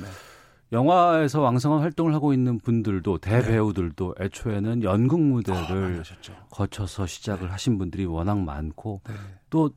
[0.73, 6.35] 영화에서 왕성한 활동을 하고 있는 분들도 대배우들도 애초에는 연극 무대를 하셨죠.
[6.51, 9.15] 거쳐서 시작을 하신 분들이 워낙 많고 네.
[9.51, 9.71] 또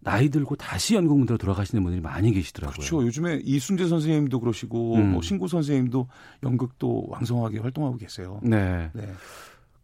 [0.00, 2.74] 나이 들고 다시 연극 무대로 돌아가시는 분들이 많이 계시더라고요.
[2.74, 3.06] 그렇죠.
[3.06, 5.12] 요즘에 이순재 선생님도 그러시고 음.
[5.12, 6.08] 뭐 신구 선생님도
[6.42, 8.40] 연극도 왕성하게 활동하고 계세요.
[8.42, 8.90] 네.
[8.94, 9.12] 네.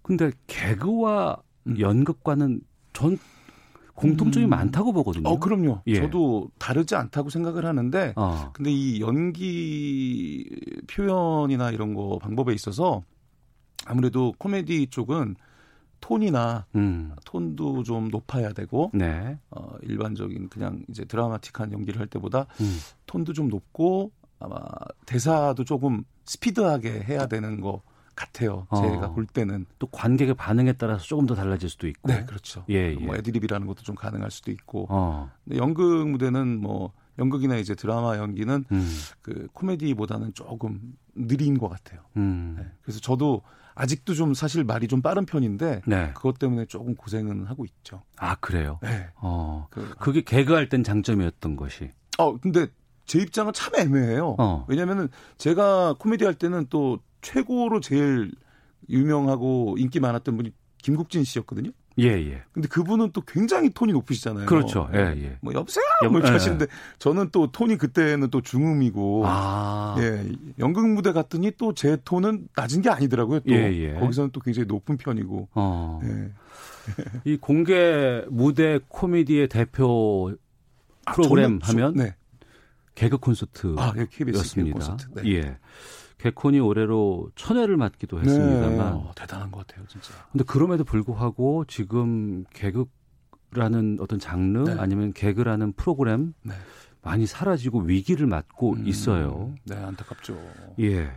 [0.01, 1.37] 근데 개그와
[1.67, 1.79] 음.
[1.79, 2.61] 연극과는
[2.95, 3.19] 전
[3.97, 4.51] 공통점이 음.
[4.51, 5.29] 많다고 보거든요.
[5.29, 5.81] 어, 그럼요.
[5.87, 5.97] 예.
[5.97, 8.51] 저도 다르지 않다고 생각을 하는데 어.
[8.53, 10.49] 근데 이 연기
[10.87, 13.03] 표현이나 이런 거 방법에 있어서
[13.87, 15.37] 아무래도 코미디 쪽은
[16.01, 17.13] 톤이나 음.
[17.25, 19.39] 톤도 좀 높아야 되고 네.
[19.51, 22.79] 어, 일반적인 그냥 이제 드라마틱한 연기를 할 때보다 음.
[23.07, 24.61] 톤도 좀 높고 아마
[25.07, 27.81] 대사도 조금 스피드하게 해야 되는 것
[28.17, 28.67] 같아요.
[28.71, 28.81] 어.
[28.81, 29.67] 제가 볼 때는.
[29.79, 32.09] 또 관객의 반응에 따라서 조금 더 달라질 수도 있고.
[32.09, 32.65] 네, 그렇죠.
[32.69, 32.95] 예, 예.
[32.95, 34.87] 뭐 애드립이라는 것도 좀 가능할 수도 있고.
[34.89, 35.31] 어.
[35.45, 38.97] 근데 연극 무대는 뭐 연극이나 이제 드라마 연기는 음.
[39.23, 42.01] 그 코미디보다는 조금 느린 것 같아요.
[42.17, 42.57] 음.
[42.59, 42.67] 네.
[42.83, 43.43] 그래서 저도
[43.75, 46.11] 아직도 좀 사실 말이 좀 빠른 편인데 네.
[46.15, 48.03] 그것 때문에 조금 고생은 하고 있죠.
[48.17, 48.79] 아, 그래요?
[48.83, 49.09] 네.
[49.17, 49.67] 어.
[49.71, 51.91] 그, 그게 개그할 땐 장점이었던 것이.
[52.19, 52.67] 어 근데
[53.05, 54.37] 제 입장은 참 애매해요.
[54.39, 54.65] 어.
[54.69, 55.09] 왜냐면은
[55.39, 58.31] 제가 코미디 할 때는 또 최고로 제일
[58.89, 61.71] 유명하고 인기 많았던 분이 김국진 씨였거든요.
[61.99, 62.43] 예, 예.
[62.53, 64.45] 근데 그분은 또 굉장히 톤이 높으시잖아요.
[64.47, 64.89] 그렇죠.
[64.93, 65.23] 예, 네.
[65.25, 65.39] 예.
[65.41, 65.83] 뭐 여보세요?
[66.05, 66.33] 여- 뭐 이렇게 예.
[66.35, 66.67] 하시는데
[66.99, 69.97] 저는 또 톤이 그때는 또 중음이고 아.
[69.99, 73.41] 예, 연극 무대 갔더니 또 제 톤은 낮은 게 아니더라고요.
[73.41, 73.95] 또 예, 예.
[73.95, 75.49] 거기서는 또 굉장히 높은 편이고.
[75.55, 76.01] 어.
[76.05, 76.33] 예.
[77.25, 80.33] 이 공개 무대 코미디의 대표
[81.07, 82.15] 아, 프로그램 저는 저- 하면 네.
[82.95, 83.83] 개그 콘서트였습니다.
[83.83, 85.07] 아, 예, KBS 개그 콘서트.
[85.15, 85.23] 네.
[85.35, 85.57] 예.
[86.19, 88.77] 개콘이 올해로 천회를 맞기도 했습니다만.
[88.77, 88.81] 네.
[88.81, 90.15] 어, 대단한 것 같아요, 진짜.
[90.33, 94.75] 근데 그럼에도 불구하고 지금 개그라는 어떤 장르 네.
[94.79, 96.55] 아니면 개그라는 프로그램 네.
[97.03, 99.55] 많이 사라지고 위기를 맞고 음, 있어요.
[99.65, 100.37] 네, 안타깝죠.
[100.81, 101.11] 예.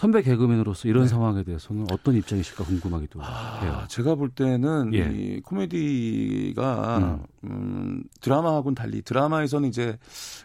[0.00, 1.08] 선배 개그맨으로서 이런 네.
[1.08, 3.28] 상황에 대해서는 어떤 입장이실까 궁금하기도 해요.
[3.30, 5.12] 아, 제가 볼 때는 예.
[5.12, 8.04] 이 코미디가 음.
[8.22, 9.98] 드라마하고는 달리 드라마에서는 이제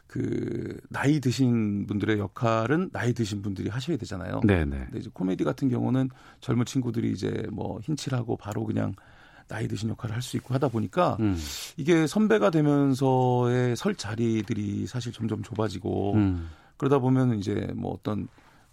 [0.08, 4.42] 그 나이 드신 분들의 역할은 나이 드신 분들이 하셔야 되잖아요.
[4.46, 4.66] 네네.
[4.66, 6.10] 근데 이제 코미디 같은 경우는
[6.42, 8.94] 젊은 친구들이 이제 뭐 흰칠하고 바로 그냥
[9.48, 11.38] 나이 드신 역할을 할 수 있고 하다 보니까 음.
[11.78, 16.50] 이게 선배가 되면서의 설 자리들이 사실 점점 좁아지고 음.
[16.76, 18.28] 그러다 보면 이제 뭐 어떤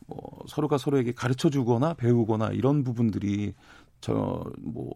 [0.07, 3.55] 뭐 서로가 서로에게 가르쳐 주거나 배우거나 이런 부분들이
[4.01, 4.91] 저 뭐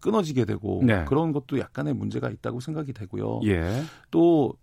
[0.00, 1.04] 끊어지게 되고 네.
[1.04, 3.40] 그런 것도 약간의 문제가 있다고 생각이 되고요.
[3.46, 3.82] 예.
[4.10, 4.54] 또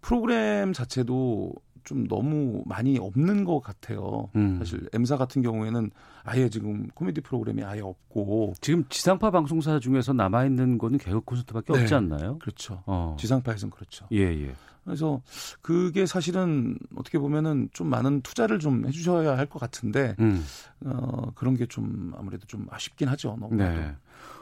[0.00, 1.52] 프로그램 자체도
[1.84, 4.30] 좀 너무 많이 없는 것 같아요.
[4.36, 4.58] 음.
[4.58, 5.90] 사실 M사 같은 경우에는
[6.22, 11.72] 아예 지금 코미디 프로그램이 아예 없고 지금 지상파 방송사 중에서 남아 있는 거는 개그 콘서트밖에
[11.72, 11.80] 네.
[11.80, 12.38] 없지 않나요?
[12.38, 12.82] 그렇죠.
[12.86, 13.16] 어.
[13.18, 14.06] 지상파에서는 그렇죠.
[14.12, 14.54] 예, 예.
[14.84, 15.22] 그래서
[15.60, 20.44] 그게 사실은 어떻게 보면은 좀 많은 투자를 좀 해주셔야 할 것 같은데 음.
[20.84, 23.36] 어, 그런 게 좀 아무래도 좀 아쉽긴 하죠.
[23.40, 23.54] 너무.
[23.54, 23.94] 네.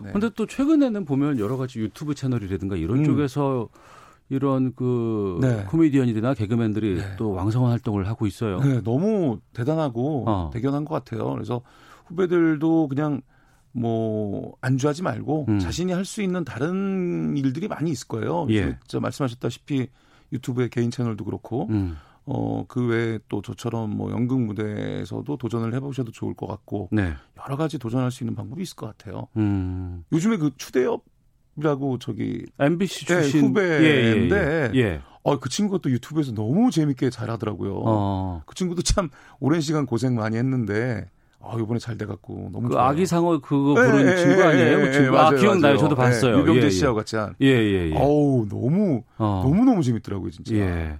[0.02, 0.12] 네.
[0.12, 3.04] 근데 또 최근에는 보면 여러 가지 유튜브 채널이라든가 이런 음.
[3.04, 3.68] 쪽에서
[4.30, 5.64] 이런 그 네.
[5.68, 7.16] 코미디언이나 개그맨들이 네.
[7.18, 8.60] 또 왕성한 활동을 하고 있어요.
[8.60, 10.50] 네, 너무 대단하고 어.
[10.52, 11.30] 대견한 것 같아요.
[11.32, 11.60] 그래서
[12.06, 13.20] 후배들도 그냥
[13.72, 15.58] 뭐 안주하지 말고 음.
[15.58, 18.46] 자신이 할 수 있는 다른 일들이 많이 있을 거예요.
[18.50, 18.78] 예.
[18.86, 19.88] 저 말씀하셨다시피
[20.32, 21.96] 유튜브의 개인 채널도 그렇고 음.
[22.26, 27.12] 어, 그 외에 또 저처럼 뭐 연극 무대에서도 도전을 해보셔도 좋을 것 같고 네.
[27.42, 29.28] 여러 가지 도전할 수 있는 방법이 있을 것 같아요.
[29.36, 30.04] 음.
[30.12, 35.00] 요즘에 그 추대엽이라고 저기 MBC 네, 출신 후배인데 예, 예, 예.
[35.22, 37.82] 어, 그 친구가 또 유튜브에서 너무 재밌게 잘하더라고요.
[37.84, 38.42] 어.
[38.46, 41.10] 그 친구도 참 오랜 시간 고생 많이 했는데
[41.42, 42.86] 아, 이번에 잘 돼갖고 너무 그 좋아요.
[42.88, 44.78] 아기 상어 그거 예, 부른 예, 친구 예, 아니에요?
[44.80, 45.04] 예, 그 친구.
[45.06, 45.60] 예, 아, 맞아요, 기억나요.
[45.74, 45.78] 맞아요.
[45.78, 46.36] 저도 봤어요.
[46.36, 46.70] 예, 유병재.
[46.70, 47.34] 씨하고 같이 한.
[47.40, 47.94] 예, 예, 예.
[47.96, 49.42] 어우, 너무 어.
[49.44, 50.54] 너무너무 재밌더라고요, 진짜.
[50.54, 50.98] 예.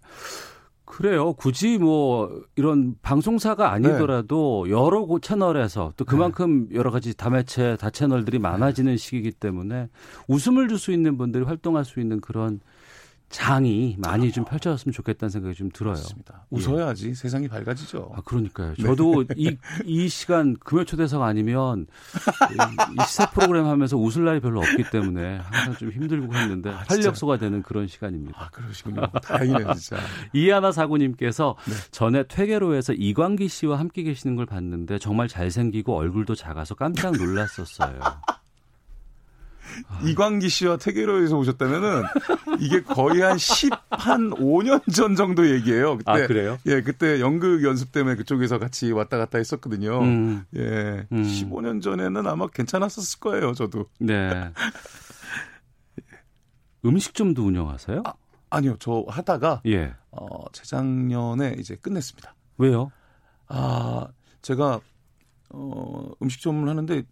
[0.86, 1.34] 그래요.
[1.34, 4.72] 굳이 뭐 이런 방송사가 아니더라도 네.
[4.72, 9.88] 여러 곳 채널에서 또 그만큼 여러 가지 다매체 다 채널들이 많아지는 시기이기 때문에
[10.26, 12.60] 웃음을 줄 수 있는 분들이 활동할 수 있는 그런
[13.30, 15.92] 장이 많이 좀 펼쳐졌으면 좋겠다는 생각이 좀 들어요.
[15.94, 16.46] 맞습니다.
[16.50, 18.10] 웃어야지 세상이 밝아지죠.
[18.14, 18.74] 아, 그러니까요.
[18.76, 18.82] 네.
[18.82, 21.86] 저도 이, 이 시간 금요 초대석 아니면
[22.50, 22.54] 이-
[23.00, 26.84] 이 시사 프로그램 하면서 웃을 날이 별로 없기 때문에 항상 좀 힘들고 했는데 아.
[26.88, 28.36] 활력소가 되는 그런 시간입니다.
[28.42, 29.02] 아, 그러시군요.
[29.22, 29.96] 다행이네요, 진짜.
[30.34, 31.72] 이하나 사고님께서 네.
[31.92, 38.00] 전에 퇴계로에서 이광기 씨와 함께 계시는 걸 봤는데 정말 잘생기고 얼굴도 작아서 깜짝 놀랐었어요.
[40.04, 42.02] 이광기 씨와 태계로에서 오셨다면은
[42.60, 45.98] 이게 거의 한 10, 한 5년 전 정도 얘기예요.
[45.98, 46.58] 그때, 아, 그래요?
[46.66, 50.00] 예, 그때 연극 연습 때문에 그쪽에서 같이 왔다 갔다 했었거든요.
[50.00, 50.44] 음.
[50.56, 51.06] 예.
[51.12, 51.22] 음.
[51.22, 53.86] 15년 전에는 아마 괜찮았었을 거예요, 저도.
[53.98, 54.50] 네.
[56.84, 58.02] 음식점도 운영하세요?
[58.06, 58.12] 아,
[58.48, 59.94] 아니요, 저 하다가, 예.
[60.10, 62.34] 어, 재작년에 이제 끝냈습니다.
[62.58, 62.90] 왜요?
[63.48, 64.08] 아,
[64.42, 64.80] 제가,
[65.50, 67.02] 어, 음식점을 하는데,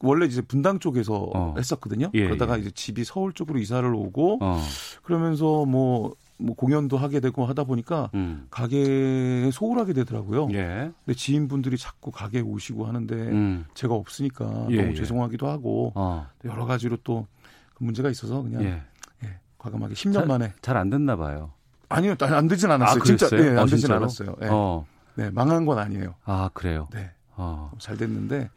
[0.00, 1.54] 원래 이제 분당 쪽에서 어.
[1.58, 2.10] 했었거든요.
[2.14, 2.60] 예, 그러다가 예.
[2.62, 4.60] 이제 집이 서울 쪽으로 이사를 오고, 어.
[5.02, 8.46] 그러면서 뭐, 뭐 공연도 하게 되고 하다 보니까 음.
[8.50, 10.48] 가게에 소홀하게 되더라고요.
[10.52, 10.90] 예.
[11.04, 13.64] 근데 지인분들이 자꾸 가게에 오시고 하는데 음.
[13.74, 14.94] 제가 없으니까 예, 너무 예.
[14.94, 16.26] 죄송하기도 하고 어.
[16.44, 17.26] 여러 가지로 또
[17.74, 18.82] 그 문제가 있어서 그냥 예.
[19.24, 21.50] 예, 과감하게 10년 만에 잘 안 됐나 봐요.
[21.88, 23.00] 아니요 안, 안 되진 않았어요.
[23.00, 23.26] 아, 진짜?
[23.32, 23.96] 예, 어, 안 되진 진짜로?
[23.96, 24.36] 않았어요.
[24.42, 24.48] 예.
[24.50, 24.86] 어.
[25.16, 26.14] 네, 망한 건 아니에요.
[26.24, 26.88] 아, 그래요.
[26.92, 27.10] 네.
[27.36, 27.70] 어.
[27.78, 28.50] 잘 됐는데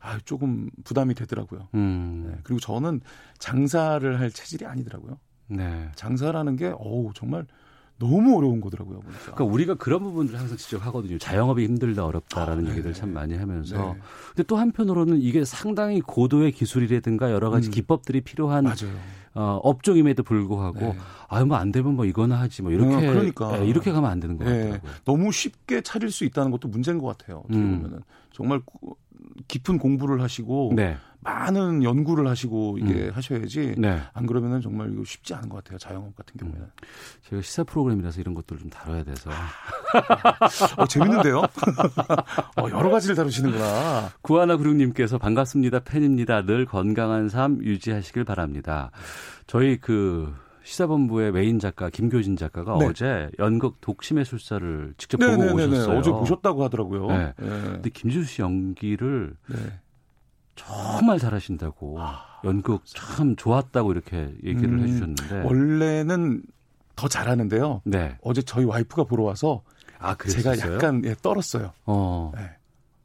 [0.00, 1.68] 아 조금 부담이 되더라고요.
[1.74, 2.24] 음.
[2.28, 3.00] 네, 그리고 저는
[3.38, 5.18] 장사를 할 체질이 아니더라고요.
[5.48, 5.88] 네.
[5.94, 7.46] 장사라는 게 어우 정말
[7.98, 8.98] 너무 어려운 거더라고요.
[9.00, 9.20] 보니까.
[9.20, 11.18] 그러니까 우리가 그런 부분들을 항상 지적하거든요.
[11.18, 12.98] 자영업이 힘들다 어렵다라는 아, 얘기들 네.
[12.98, 13.76] 참 많이 하면서.
[13.76, 14.00] 네.
[14.34, 17.70] 근데 또 한편으로는 이게 상당히 고도의 기술이라든가 여러 가지 음.
[17.70, 18.98] 기법들이 필요한 맞아요.
[19.36, 20.96] 어, 업종임에도 불구하고 네.
[21.28, 23.60] 아유 뭐 안 되면 뭐 이거나 하지 뭐 이렇게 어, 그러니까.
[23.60, 24.92] 예, 이렇게 가면 안 되는 것 예, 같더라고요.
[25.04, 27.38] 너무 쉽게 차릴 수 있다는 것도 문제인 것 같아요.
[27.44, 27.78] 어떻게 음.
[27.78, 28.02] 보면은
[28.34, 28.96] 정말 구-
[29.48, 30.96] 깊은 공부를 하시고 네.
[31.20, 33.10] 많은 연구를 하시고 이게 음.
[33.14, 34.00] 하셔야지 네.
[34.12, 35.78] 안 그러면은 정말 이거 쉽지 않은 것 같아요.
[35.78, 36.66] 자영업 같은 경우에는.
[37.30, 39.30] 제가 시사 프로그램이라서 이런 것들을 좀 다뤄야 돼서.
[40.76, 41.38] 어, 재밌는데요?
[42.58, 44.10] 어, 여러 가지를 다루시는구나.
[44.20, 45.80] 구하나 구룡님께서 반갑습니다.
[45.80, 46.44] 팬입니다.
[46.44, 48.90] 늘 건강한 삶 유지하시길 바랍니다.
[49.46, 50.34] 저희 그
[50.64, 52.86] 시사본부의 메인 작가 김교진 작가가 네.
[52.86, 55.66] 어제 연극 독심의 술사를 직접 보고 네네네네.
[55.66, 55.98] 오셨어요.
[55.98, 57.06] 어제 보셨다고 하더라고요.
[57.08, 57.32] 네.
[57.40, 57.44] 예.
[57.44, 59.56] 근데 김지수 씨 연기를 네.
[60.56, 61.98] 정말 잘하신다고
[62.44, 66.42] 연극 참 좋았다고 이렇게 얘기를 음, 해주셨는데 원래는
[66.96, 67.82] 더 잘하는데요.
[67.84, 68.16] 네.
[68.22, 69.62] 어제 저희 와이프가 보러 와서
[69.98, 70.58] 아 제가?
[70.58, 71.72] 약간 예, 떨었어요.
[71.86, 72.32] 어.
[72.34, 72.50] 네.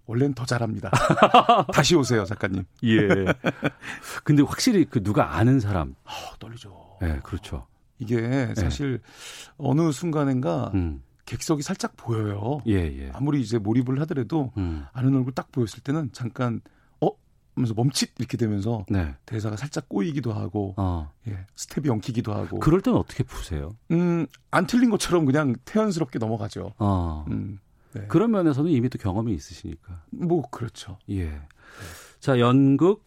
[0.05, 0.89] 원래는 더 잘합니다.
[1.71, 2.63] 다시 오세요, 작가님.
[2.83, 3.07] 예.
[4.23, 5.93] 근데 확실히 그 누가 아는 사람.
[6.03, 6.78] 아, 떨리죠.
[7.01, 7.67] 네, 그렇죠.
[7.99, 9.01] 이게 사실
[9.57, 11.03] 어느 순간인가 음.
[11.25, 12.61] 객석이 살짝 보여요.
[12.67, 13.11] 예, 예.
[13.13, 14.85] 아무리 이제 몰입을 하더라도 음.
[14.93, 16.61] 아는 얼굴 딱 보였을 때는 잠깐
[17.01, 17.09] 어
[17.55, 19.15] 하면서 멈칫 이렇게 되면서 네.
[19.25, 21.11] 대사가 살짝 꼬이기도 하고 어.
[21.27, 23.75] 예, 스텝이 엉키기도 하고 그럴 땐 어떻게 푸세요?
[23.91, 26.73] 음, 안 틀린 것처럼 그냥 태연스럽게 넘어가죠.
[26.79, 27.25] 어.
[27.29, 27.59] 음,
[27.93, 28.05] 네.
[28.07, 30.03] 그런 면에서는 이미 또 경험이 있으시니까.
[30.11, 30.97] 뭐 그렇죠.
[31.09, 31.39] 예.
[32.19, 33.03] 자, 연극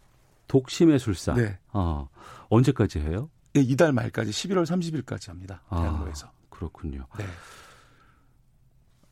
[0.49, 1.35] 독심의 술사.
[1.35, 1.59] 네.
[1.73, 2.09] 어.
[2.51, 3.31] 언제까지 해요?
[3.57, 5.63] 예, 이달 말까지 11월 30일까지 합니다.
[5.69, 5.81] 아.
[5.81, 6.31] 대학로에서.
[6.49, 7.07] 그렇군요.
[7.19, 7.25] 네.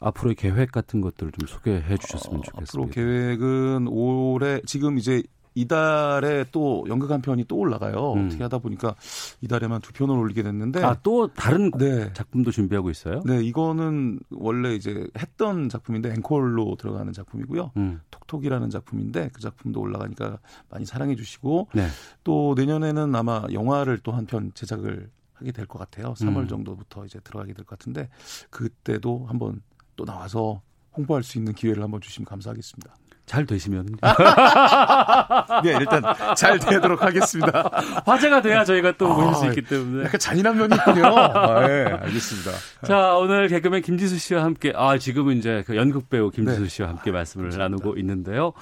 [0.01, 2.63] 앞으로의 계획 같은 것들을 좀 소개해 주셨으면 어, 좋겠습니다.
[2.71, 5.23] 앞으로 계획은 올해 지금 이제
[5.55, 8.13] 이달에 또 연극 한 편이 또 올라가요.
[8.15, 8.27] 음.
[8.27, 8.95] 어떻게 하다 보니까
[9.41, 12.13] 이달에만 두 편을 올리게 됐는데 아, 또 다른 네.
[12.13, 13.23] 작품도 준비하고 있어요?
[13.27, 17.73] 네, 이거는 원래 이제 했던 작품인데 앵콜로 들어가는 작품이고요.
[17.77, 18.01] 음.
[18.11, 20.39] 톡톡이라는 작품인데 그 작품도 올라가니까
[20.69, 21.87] 많이 사랑해 주시고 네.
[22.25, 26.13] 또 내년에는 아마 영화를 또 한 편 제작을 하게 될 것 같아요.
[26.15, 26.49] 3월 음.
[26.49, 28.09] 정도부터 이제 들어가게 될 것 같은데
[28.51, 29.63] 그때도 한번
[29.97, 30.61] 또 나와서
[30.97, 32.95] 홍보할 수 있는 기회를 한번 주시면 감사하겠습니다.
[33.31, 33.87] 잘 되시면
[35.63, 36.03] 네, 일단
[36.37, 37.71] 잘 되도록 하겠습니다.
[38.05, 40.05] 화제가 돼야 저희가 또 모실 수 아, 있기 때문에.
[40.07, 41.07] 약간 잔인한 면이 있군요.
[41.15, 42.51] 아, 네, 알겠습니다.
[42.89, 46.69] 자, 오늘 개그맨 김지수 씨와 함께, 아, 지금은 이제 그 연극 배우 김지수 네.
[46.69, 48.53] 씨와 함께 말씀을 나누고 있는데요.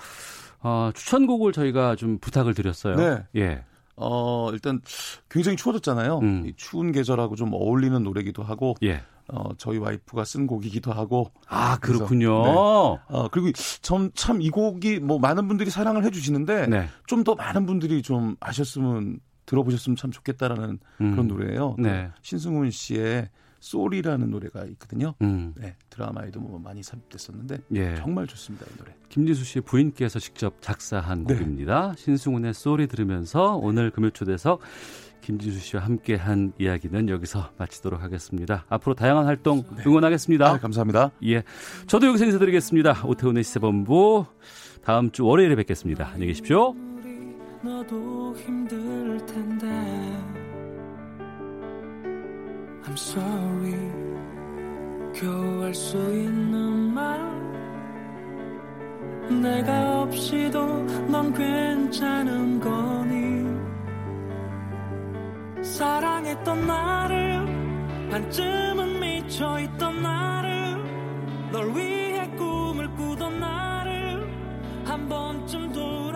[0.61, 2.97] 어, 추천곡을 저희가 좀 부탁을 드렸어요.
[2.97, 3.25] 네.
[3.37, 3.65] 예.
[3.97, 4.83] 어, 일단
[5.31, 6.19] 굉장히 추워졌잖아요.
[6.19, 6.45] 음.
[6.47, 9.01] 이 추운 계절하고 좀 어울리는 노래기도 하고 예.
[9.29, 12.43] 어, 저희 와이프가 쓴 곡이기도 하고 아, 그렇군요.
[12.45, 12.51] 네.
[12.51, 13.51] 어, 그리고
[14.15, 16.89] 참이 곡이 뭐 많은 분들이 사랑을 해주시는데 네.
[17.07, 21.11] 좀더 많은 분들이 좀 아셨으면 들어보셨으면 참 좋겠다라는 음.
[21.11, 21.75] 그런 노래예요.
[21.77, 22.11] 그 네.
[22.23, 23.29] 신승훈 씨의
[23.61, 25.15] 쏘리라는 노래가 있거든요.
[25.21, 25.53] 음.
[25.57, 27.97] 네, 드라마에도 뭐 많이 삽입됐었는데 예.
[27.97, 28.95] 정말 좋습니다 이 노래.
[29.09, 31.35] 김지수 씨 부인께서 직접 작사한 네.
[31.35, 31.95] 곡입니다.
[31.97, 34.61] 신승훈의 소리 들으면서 오늘 금요 초대석
[35.21, 38.65] 김지수 씨와 함께 한 이야기는 여기서 마치도록 하겠습니다.
[38.69, 40.47] 앞으로 다양한 활동 응원하겠습니다.
[40.47, 41.11] 아, 감사합니다.
[41.27, 41.43] 예.
[41.87, 43.03] 저도 여기서 인사드리겠습니다.
[43.05, 44.25] 오태훈의 시세본부
[44.83, 46.07] 다음 주 월요일에 뵙겠습니다.
[46.09, 46.75] 안녕히 계십시오.
[47.63, 49.67] 너도 힘들 텐데
[52.85, 53.75] I'm sorry
[55.15, 57.19] 겨우 할 수 있는 말
[59.43, 60.61] 내가 없이도
[61.11, 63.38] 넌 괜찮은 거니
[65.63, 74.29] 사랑했던 나를 반쯤은 미쳐있던 나를 널 위해 꿈을 꾸던 나를
[74.85, 76.08] 한 번쯤 도